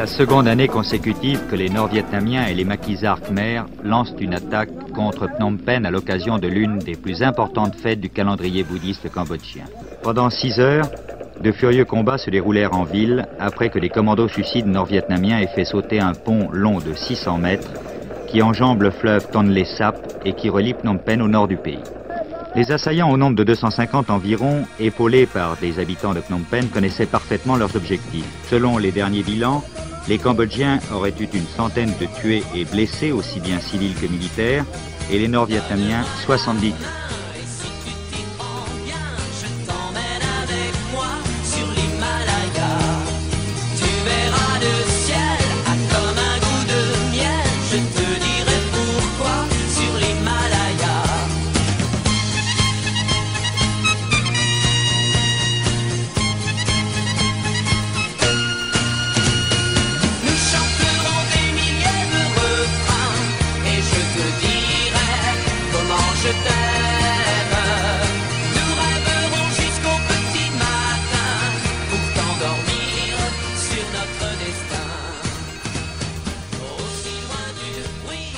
La 0.00 0.06
seconde 0.06 0.48
année 0.48 0.66
consécutive 0.66 1.42
que 1.50 1.56
les 1.56 1.68
Nord-Vietnamiens 1.68 2.46
et 2.46 2.54
les 2.54 2.64
maquisards 2.64 3.20
khmers 3.20 3.66
lancent 3.84 4.14
une 4.18 4.32
attaque 4.32 4.70
contre 4.94 5.28
Phnom 5.28 5.58
Penh 5.58 5.84
à 5.84 5.90
l'occasion 5.90 6.38
de 6.38 6.48
l'une 6.48 6.78
des 6.78 6.94
plus 6.94 7.22
importantes 7.22 7.74
fêtes 7.74 8.00
du 8.00 8.08
calendrier 8.08 8.62
bouddhiste 8.62 9.12
cambodgien. 9.12 9.64
Pendant 10.02 10.30
six 10.30 10.58
heures, 10.58 10.88
de 11.42 11.52
furieux 11.52 11.84
combats 11.84 12.16
se 12.16 12.30
déroulèrent 12.30 12.72
en 12.72 12.84
ville 12.84 13.26
après 13.38 13.68
que 13.68 13.78
les 13.78 13.90
commandos 13.90 14.28
suicides 14.28 14.66
nord-vietnamiens 14.66 15.38
aient 15.38 15.54
fait 15.54 15.66
sauter 15.66 16.00
un 16.00 16.14
pont 16.14 16.48
long 16.50 16.78
de 16.78 16.94
600 16.94 17.36
mètres 17.36 17.70
qui 18.26 18.40
enjambe 18.40 18.80
le 18.80 18.92
fleuve 18.92 19.28
Tonle 19.30 19.66
Sap 19.66 19.98
et 20.24 20.32
qui 20.32 20.48
relie 20.48 20.72
Phnom 20.72 20.96
Penh 20.96 21.20
au 21.20 21.28
nord 21.28 21.46
du 21.46 21.58
pays. 21.58 21.82
Les 22.56 22.72
assaillants 22.72 23.10
au 23.10 23.16
nombre 23.16 23.36
de 23.36 23.44
250 23.44 24.10
environ, 24.10 24.64
épaulés 24.80 25.26
par 25.26 25.56
des 25.58 25.78
habitants 25.78 26.14
de 26.14 26.20
Phnom 26.20 26.40
Penh, 26.50 26.68
connaissaient 26.68 27.06
parfaitement 27.06 27.54
leurs 27.54 27.76
objectifs. 27.76 28.26
Selon 28.48 28.76
les 28.76 28.90
derniers 28.90 29.22
bilans, 29.22 29.62
les 30.08 30.18
Cambodgiens 30.18 30.80
auraient 30.92 31.14
eu 31.20 31.28
une 31.32 31.46
centaine 31.46 31.92
de 32.00 32.06
tués 32.20 32.42
et 32.54 32.64
blessés, 32.64 33.12
aussi 33.12 33.40
bien 33.40 33.60
civils 33.60 33.94
que 33.94 34.06
militaires, 34.06 34.64
et 35.10 35.18
les 35.18 35.28
Nord-Vietnamiens 35.28 36.04
70 36.24 36.74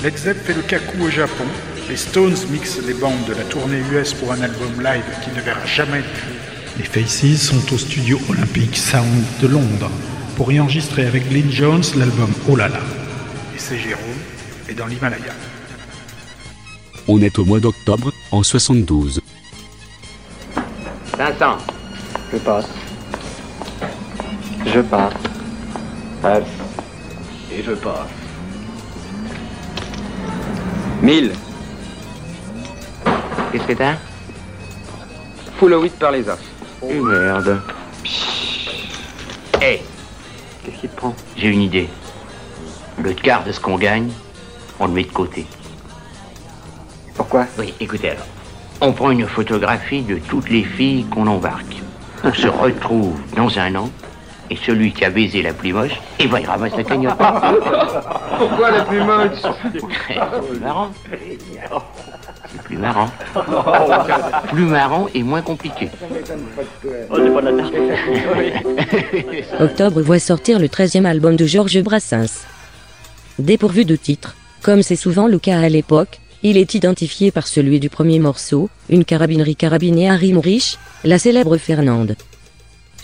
Led 0.03 0.17
Zepp 0.17 0.37
fait 0.45 0.53
le 0.53 0.61
cacou 0.63 1.05
au 1.05 1.09
Japon. 1.09 1.45
Les 1.87 1.95
Stones 1.95 2.35
mixent 2.51 2.81
les 2.85 2.93
bandes 2.93 3.23
de 3.25 3.33
la 3.35 3.43
tournée 3.45 3.79
US 3.93 4.13
pour 4.13 4.33
un 4.33 4.41
album 4.41 4.81
live 4.83 5.05
qui 5.23 5.29
ne 5.29 5.39
verra 5.39 5.65
jamais 5.65 5.99
le 5.99 6.03
jour. 6.03 6.35
Les 6.77 6.83
Faces 6.83 7.41
sont 7.41 7.73
au 7.73 7.77
studio 7.77 8.19
Olympic 8.27 8.75
Sound 8.75 9.23
de 9.41 9.47
Londres 9.47 9.89
pour 10.35 10.51
y 10.51 10.59
enregistrer 10.59 11.05
avec 11.05 11.29
Glyn 11.29 11.49
Jones 11.49 11.83
l'album 11.95 12.29
Oh 12.49 12.57
là 12.57 12.67
là. 12.67 12.81
Et 13.55 13.57
c'est 13.59 13.77
Jérôme 13.77 14.03
est 14.67 14.73
dans 14.73 14.87
l'Himalaya. 14.87 15.31
On 17.07 17.21
est 17.21 17.39
au 17.39 17.45
mois 17.45 17.61
d'octobre, 17.61 18.11
en 18.31 18.43
72. 18.43 19.21
500. 21.15 21.57
Je 22.33 22.37
passe. 22.39 22.65
Je 24.65 24.79
passe. 24.81 25.13
Passe. 26.21 26.43
Et 27.53 27.63
je 27.63 27.71
passe. 27.71 28.22
1000. 31.03 31.33
Qu'est-ce 33.51 33.67
que 33.67 33.73
t'as 33.73 33.95
Full 35.59 35.73
8 35.73 35.99
par 35.99 36.11
les 36.11 36.29
as. 36.29 36.39
Oh 36.81 36.93
merde. 36.93 37.61
Hé 39.61 39.81
Qu'est-ce 40.63 40.79
qui 40.79 40.87
te 40.87 40.95
prend 40.95 41.13
J'ai 41.35 41.49
une 41.49 41.61
idée. 41.61 41.89
Le 43.03 43.11
quart 43.11 43.43
de 43.43 43.51
ce 43.51 43.59
qu'on 43.59 43.77
gagne, 43.77 44.11
on 44.79 44.87
le 44.87 44.93
met 44.93 45.03
de 45.03 45.11
côté. 45.11 45.45
Pourquoi 47.15 47.47
Oui, 47.59 47.73
écoutez 47.81 48.11
alors. 48.11 48.25
On 48.79 48.93
prend 48.93 49.11
une 49.11 49.27
photographie 49.27 50.03
de 50.03 50.19
toutes 50.19 50.49
les 50.49 50.63
filles 50.63 51.03
qu'on 51.11 51.27
embarque. 51.27 51.81
On 52.23 52.33
se 52.33 52.47
retrouve 52.47 53.19
dans 53.35 53.59
un 53.59 53.75
an, 53.75 53.89
et 54.53 54.57
celui 54.65 54.91
qui 54.91 55.03
a 55.03 55.09
baisé 55.09 55.41
la 55.41 55.51
plus 55.51 55.73
moche, 55.73 55.99
eh 56.19 56.27
ben, 56.27 56.37
il 56.39 56.45
ramasse 56.45 56.77
la 56.77 56.83
cagnotte. 56.83 57.17
Pourquoi 58.37 58.69
la 58.69 58.85
plus 58.85 59.01
moche 59.01 59.31
C'est 59.73 59.79
plus 59.79 60.59
marrant. 60.59 60.91
C'est 62.51 62.61
plus 62.61 62.77
marrant. 62.77 63.09
Plus 64.49 64.65
marrant 64.65 65.07
et 65.15 65.23
moins 65.23 65.41
compliqué. 65.41 65.89
Octobre 69.59 70.01
voit 70.01 70.19
sortir 70.19 70.59
le 70.59 70.67
13e 70.67 71.05
album 71.05 71.35
de 71.35 71.47
Georges 71.47 71.81
Brassens. 71.81 72.45
Dépourvu 73.39 73.85
de 73.85 73.95
titre, 73.95 74.35
comme 74.61 74.83
c'est 74.83 74.95
souvent 74.95 75.25
le 75.27 75.39
cas 75.39 75.59
à 75.59 75.69
l'époque, 75.69 76.19
il 76.43 76.57
est 76.57 76.75
identifié 76.75 77.31
par 77.31 77.47
celui 77.47 77.79
du 77.79 77.89
premier 77.89 78.19
morceau, 78.19 78.69
une 78.89 79.05
carabinerie 79.05 79.55
carabinée 79.55 80.07
à 80.09 80.15
rime 80.15 80.37
riche, 80.37 80.77
la 81.03 81.17
célèbre 81.17 81.57
Fernande. 81.57 82.15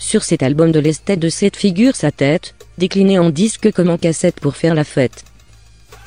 Sur 0.00 0.24
cet 0.24 0.42
album 0.42 0.72
de 0.72 0.80
l'esthète 0.80 1.20
de 1.20 1.28
cette 1.28 1.56
figure 1.56 1.94
sa 1.94 2.10
tête, 2.10 2.54
déclinée 2.78 3.18
en 3.18 3.28
disque 3.28 3.70
comme 3.70 3.90
en 3.90 3.98
cassette 3.98 4.40
pour 4.40 4.56
faire 4.56 4.74
la 4.74 4.82
fête. 4.82 5.24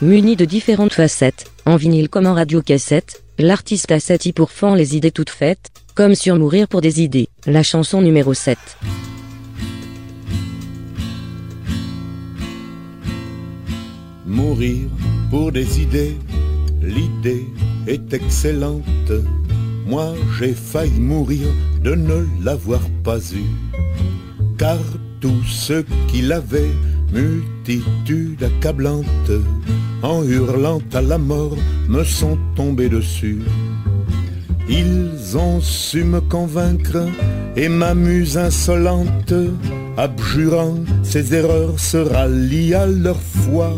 Muni 0.02 0.36
de 0.36 0.46
différentes 0.46 0.94
facettes, 0.94 1.46
en 1.66 1.76
vinyle 1.78 2.10
comme 2.10 2.26
en 2.26 2.34
radio-cassette, 2.34 3.24
l'artiste 3.38 3.91
a 3.91 4.00
sati 4.00 4.34
pour 4.34 4.52
fond 4.52 4.74
les 4.74 4.98
idées 4.98 5.12
toutes 5.12 5.30
faites, 5.30 5.70
comme 5.94 6.16
sur 6.16 6.36
Mourir 6.36 6.68
pour 6.68 6.82
des 6.82 7.02
idées, 7.02 7.30
la 7.46 7.62
chanson 7.62 8.02
numéro 8.02 8.34
7. 8.34 8.58
Mourir 14.26 14.89
pour 15.30 15.52
des 15.52 15.82
idées, 15.82 16.18
l'idée 16.82 17.46
est 17.86 18.12
excellente. 18.12 19.12
Moi 19.86 20.14
j'ai 20.38 20.54
failli 20.54 21.00
mourir 21.00 21.48
de 21.82 21.96
ne 21.96 22.26
l'avoir 22.44 22.82
pas 23.04 23.20
eu. 23.20 23.46
Car 24.58 24.80
tous 25.20 25.44
ceux 25.44 25.86
qui 26.08 26.22
l'avaient, 26.22 26.76
multitude 27.12 28.44
accablante, 28.44 29.32
en 30.02 30.24
hurlant 30.24 30.82
à 30.94 31.02
la 31.02 31.18
mort, 31.18 31.58
me 31.88 32.04
sont 32.04 32.38
tombés 32.56 32.90
dessus. 32.90 33.40
Ils 34.70 35.38
ont 35.38 35.60
su 35.62 36.04
me 36.04 36.22
convaincre 36.22 37.06
et 37.56 37.70
m'amuse 37.70 38.38
insolente, 38.38 39.34
abjurant 39.98 40.80
ses 41.04 41.34
erreurs, 41.34 41.80
se 41.80 41.98
rallient 41.98 42.74
à 42.74 42.88
leur 42.88 43.22
foi 43.22 43.74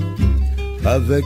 avec 0.86 1.26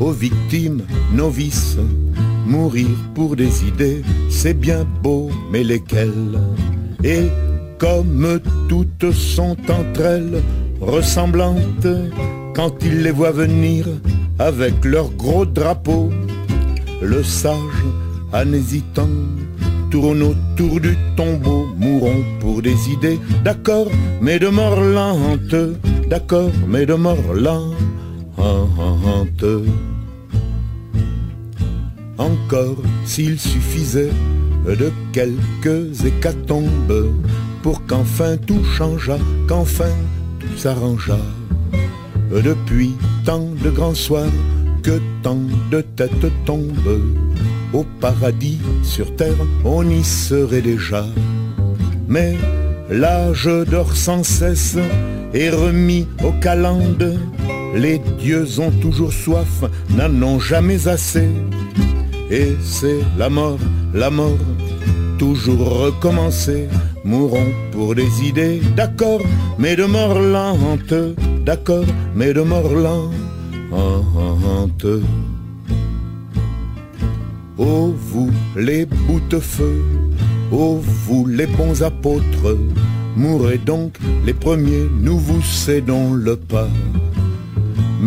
aux 0.00 0.12
victimes 0.12 0.82
novices. 1.12 1.78
Mourir 2.46 2.88
pour 3.14 3.34
des 3.36 3.64
idées, 3.66 4.02
c'est 4.30 4.54
bien 4.54 4.86
beau, 5.02 5.30
mais 5.50 5.64
lesquelles? 5.64 6.40
Et 7.02 7.26
comme 7.78 8.40
toutes 8.68 9.12
sont 9.12 9.56
entre 9.68 10.00
elles 10.00 10.42
ressemblantes, 10.80 11.88
quand 12.54 12.72
ils 12.82 13.02
les 13.02 13.10
voient 13.10 13.32
venir 13.32 13.86
avec 14.38 14.84
leurs 14.84 15.10
gros 15.10 15.44
drapeaux, 15.44 16.10
le 17.02 17.22
sage, 17.22 17.84
en 18.32 18.52
hésitant, 18.52 19.08
tourne 19.90 20.22
autour 20.22 20.80
du 20.80 20.96
tombeau, 21.16 21.66
mourons 21.76 22.24
pour 22.40 22.62
des 22.62 22.90
idées, 22.90 23.18
d'accord, 23.44 23.88
mais 24.20 24.38
de 24.38 24.48
mort 24.48 24.80
lente, 24.80 25.54
d'accord, 26.08 26.50
mais 26.68 26.86
de 26.86 26.94
mort 26.94 27.34
lente. 27.34 27.74
Encore 32.18 32.76
s'il 33.04 33.38
suffisait 33.38 34.10
de 34.66 34.90
quelques 35.12 36.04
hécatombes 36.04 37.12
pour 37.62 37.86
qu'enfin 37.86 38.36
tout 38.36 38.64
changeât, 38.64 39.18
qu'enfin 39.48 39.92
tout 40.40 40.56
s'arrangea. 40.56 41.18
Depuis 42.30 42.92
tant 43.24 43.48
de 43.62 43.70
grands 43.70 43.94
soirs 43.94 44.32
que 44.82 45.00
tant 45.22 45.38
de 45.70 45.80
têtes 45.80 46.32
tombent, 46.44 47.02
au 47.72 47.84
paradis 48.00 48.58
sur 48.82 49.14
terre 49.16 49.34
on 49.64 49.88
y 49.88 50.02
serait 50.04 50.62
déjà. 50.62 51.04
Mais 52.08 52.36
l'âge 52.90 53.48
dort 53.68 53.96
sans 53.96 54.22
cesse 54.22 54.78
et 55.34 55.50
remis 55.50 56.06
au 56.24 56.32
calende. 56.40 57.18
Les 57.76 57.98
dieux 58.18 58.46
ont 58.58 58.70
toujours 58.70 59.12
soif, 59.12 59.62
n'en 59.90 60.22
ont 60.22 60.40
jamais 60.40 60.88
assez. 60.88 61.28
Et 62.30 62.56
c'est 62.62 63.00
la 63.18 63.28
mort, 63.28 63.58
la 63.92 64.08
mort, 64.08 64.38
toujours 65.18 65.80
recommencer. 65.84 66.68
Mourons 67.04 67.52
pour 67.72 67.94
des 67.94 68.22
idées, 68.24 68.62
d'accord, 68.74 69.20
mais 69.58 69.76
de 69.76 69.84
mort 69.84 70.18
lente, 70.18 70.94
d'accord, 71.44 71.84
mais 72.14 72.32
de 72.32 72.40
mort 72.40 72.72
lente. 72.72 73.12
Oh 77.58 77.94
vous 78.08 78.30
les 78.56 78.86
boutefeux, 78.86 79.82
oh 80.50 80.80
vous 81.04 81.26
les 81.26 81.46
bons 81.46 81.82
apôtres, 81.82 82.56
mourrez 83.16 83.58
donc 83.58 83.98
les 84.24 84.34
premiers, 84.34 84.88
nous 84.98 85.18
vous 85.18 85.42
cédons 85.42 86.14
le 86.14 86.36
pas. 86.36 86.68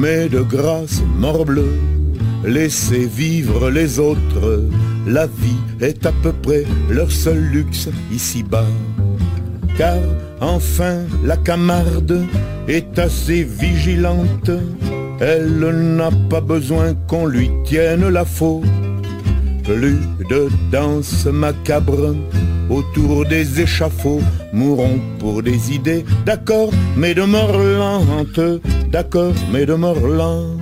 Mais 0.01 0.29
de 0.29 0.39
grâce, 0.39 1.03
morbleu, 1.17 1.73
laissez 2.45 3.05
vivre 3.05 3.69
les 3.69 3.99
autres, 3.99 4.63
la 5.05 5.25
vie 5.25 5.59
est 5.81 6.05
à 6.05 6.13
peu 6.23 6.31
près 6.31 6.63
leur 6.89 7.11
seul 7.11 7.37
luxe 7.37 7.89
ici-bas. 8.09 8.71
Car 9.77 9.99
enfin 10.39 10.99
la 11.25 11.35
camarde 11.35 12.23
est 12.69 12.97
assez 12.97 13.43
vigilante, 13.43 14.51
elle 15.19 15.59
n'a 15.97 16.11
pas 16.29 16.39
besoin 16.39 16.93
qu'on 17.09 17.25
lui 17.25 17.51
tienne 17.65 18.07
la 18.07 18.23
faute. 18.23 18.63
Plus 19.69 19.99
de 20.31 20.49
danse 20.71 21.25
macabre. 21.27 22.15
Autour 22.71 23.25
des 23.25 23.61
échafauds, 23.61 24.23
mourons 24.51 24.99
pour 25.19 25.43
des 25.43 25.71
idées, 25.71 26.03
d'accord, 26.25 26.71
mais 26.97 27.13
de 27.13 27.21
mort 27.21 27.55
lente, 27.55 28.39
d'accord, 28.89 29.33
mais 29.51 29.67
de 29.67 29.75
mort 29.75 30.07
lente. 30.07 30.55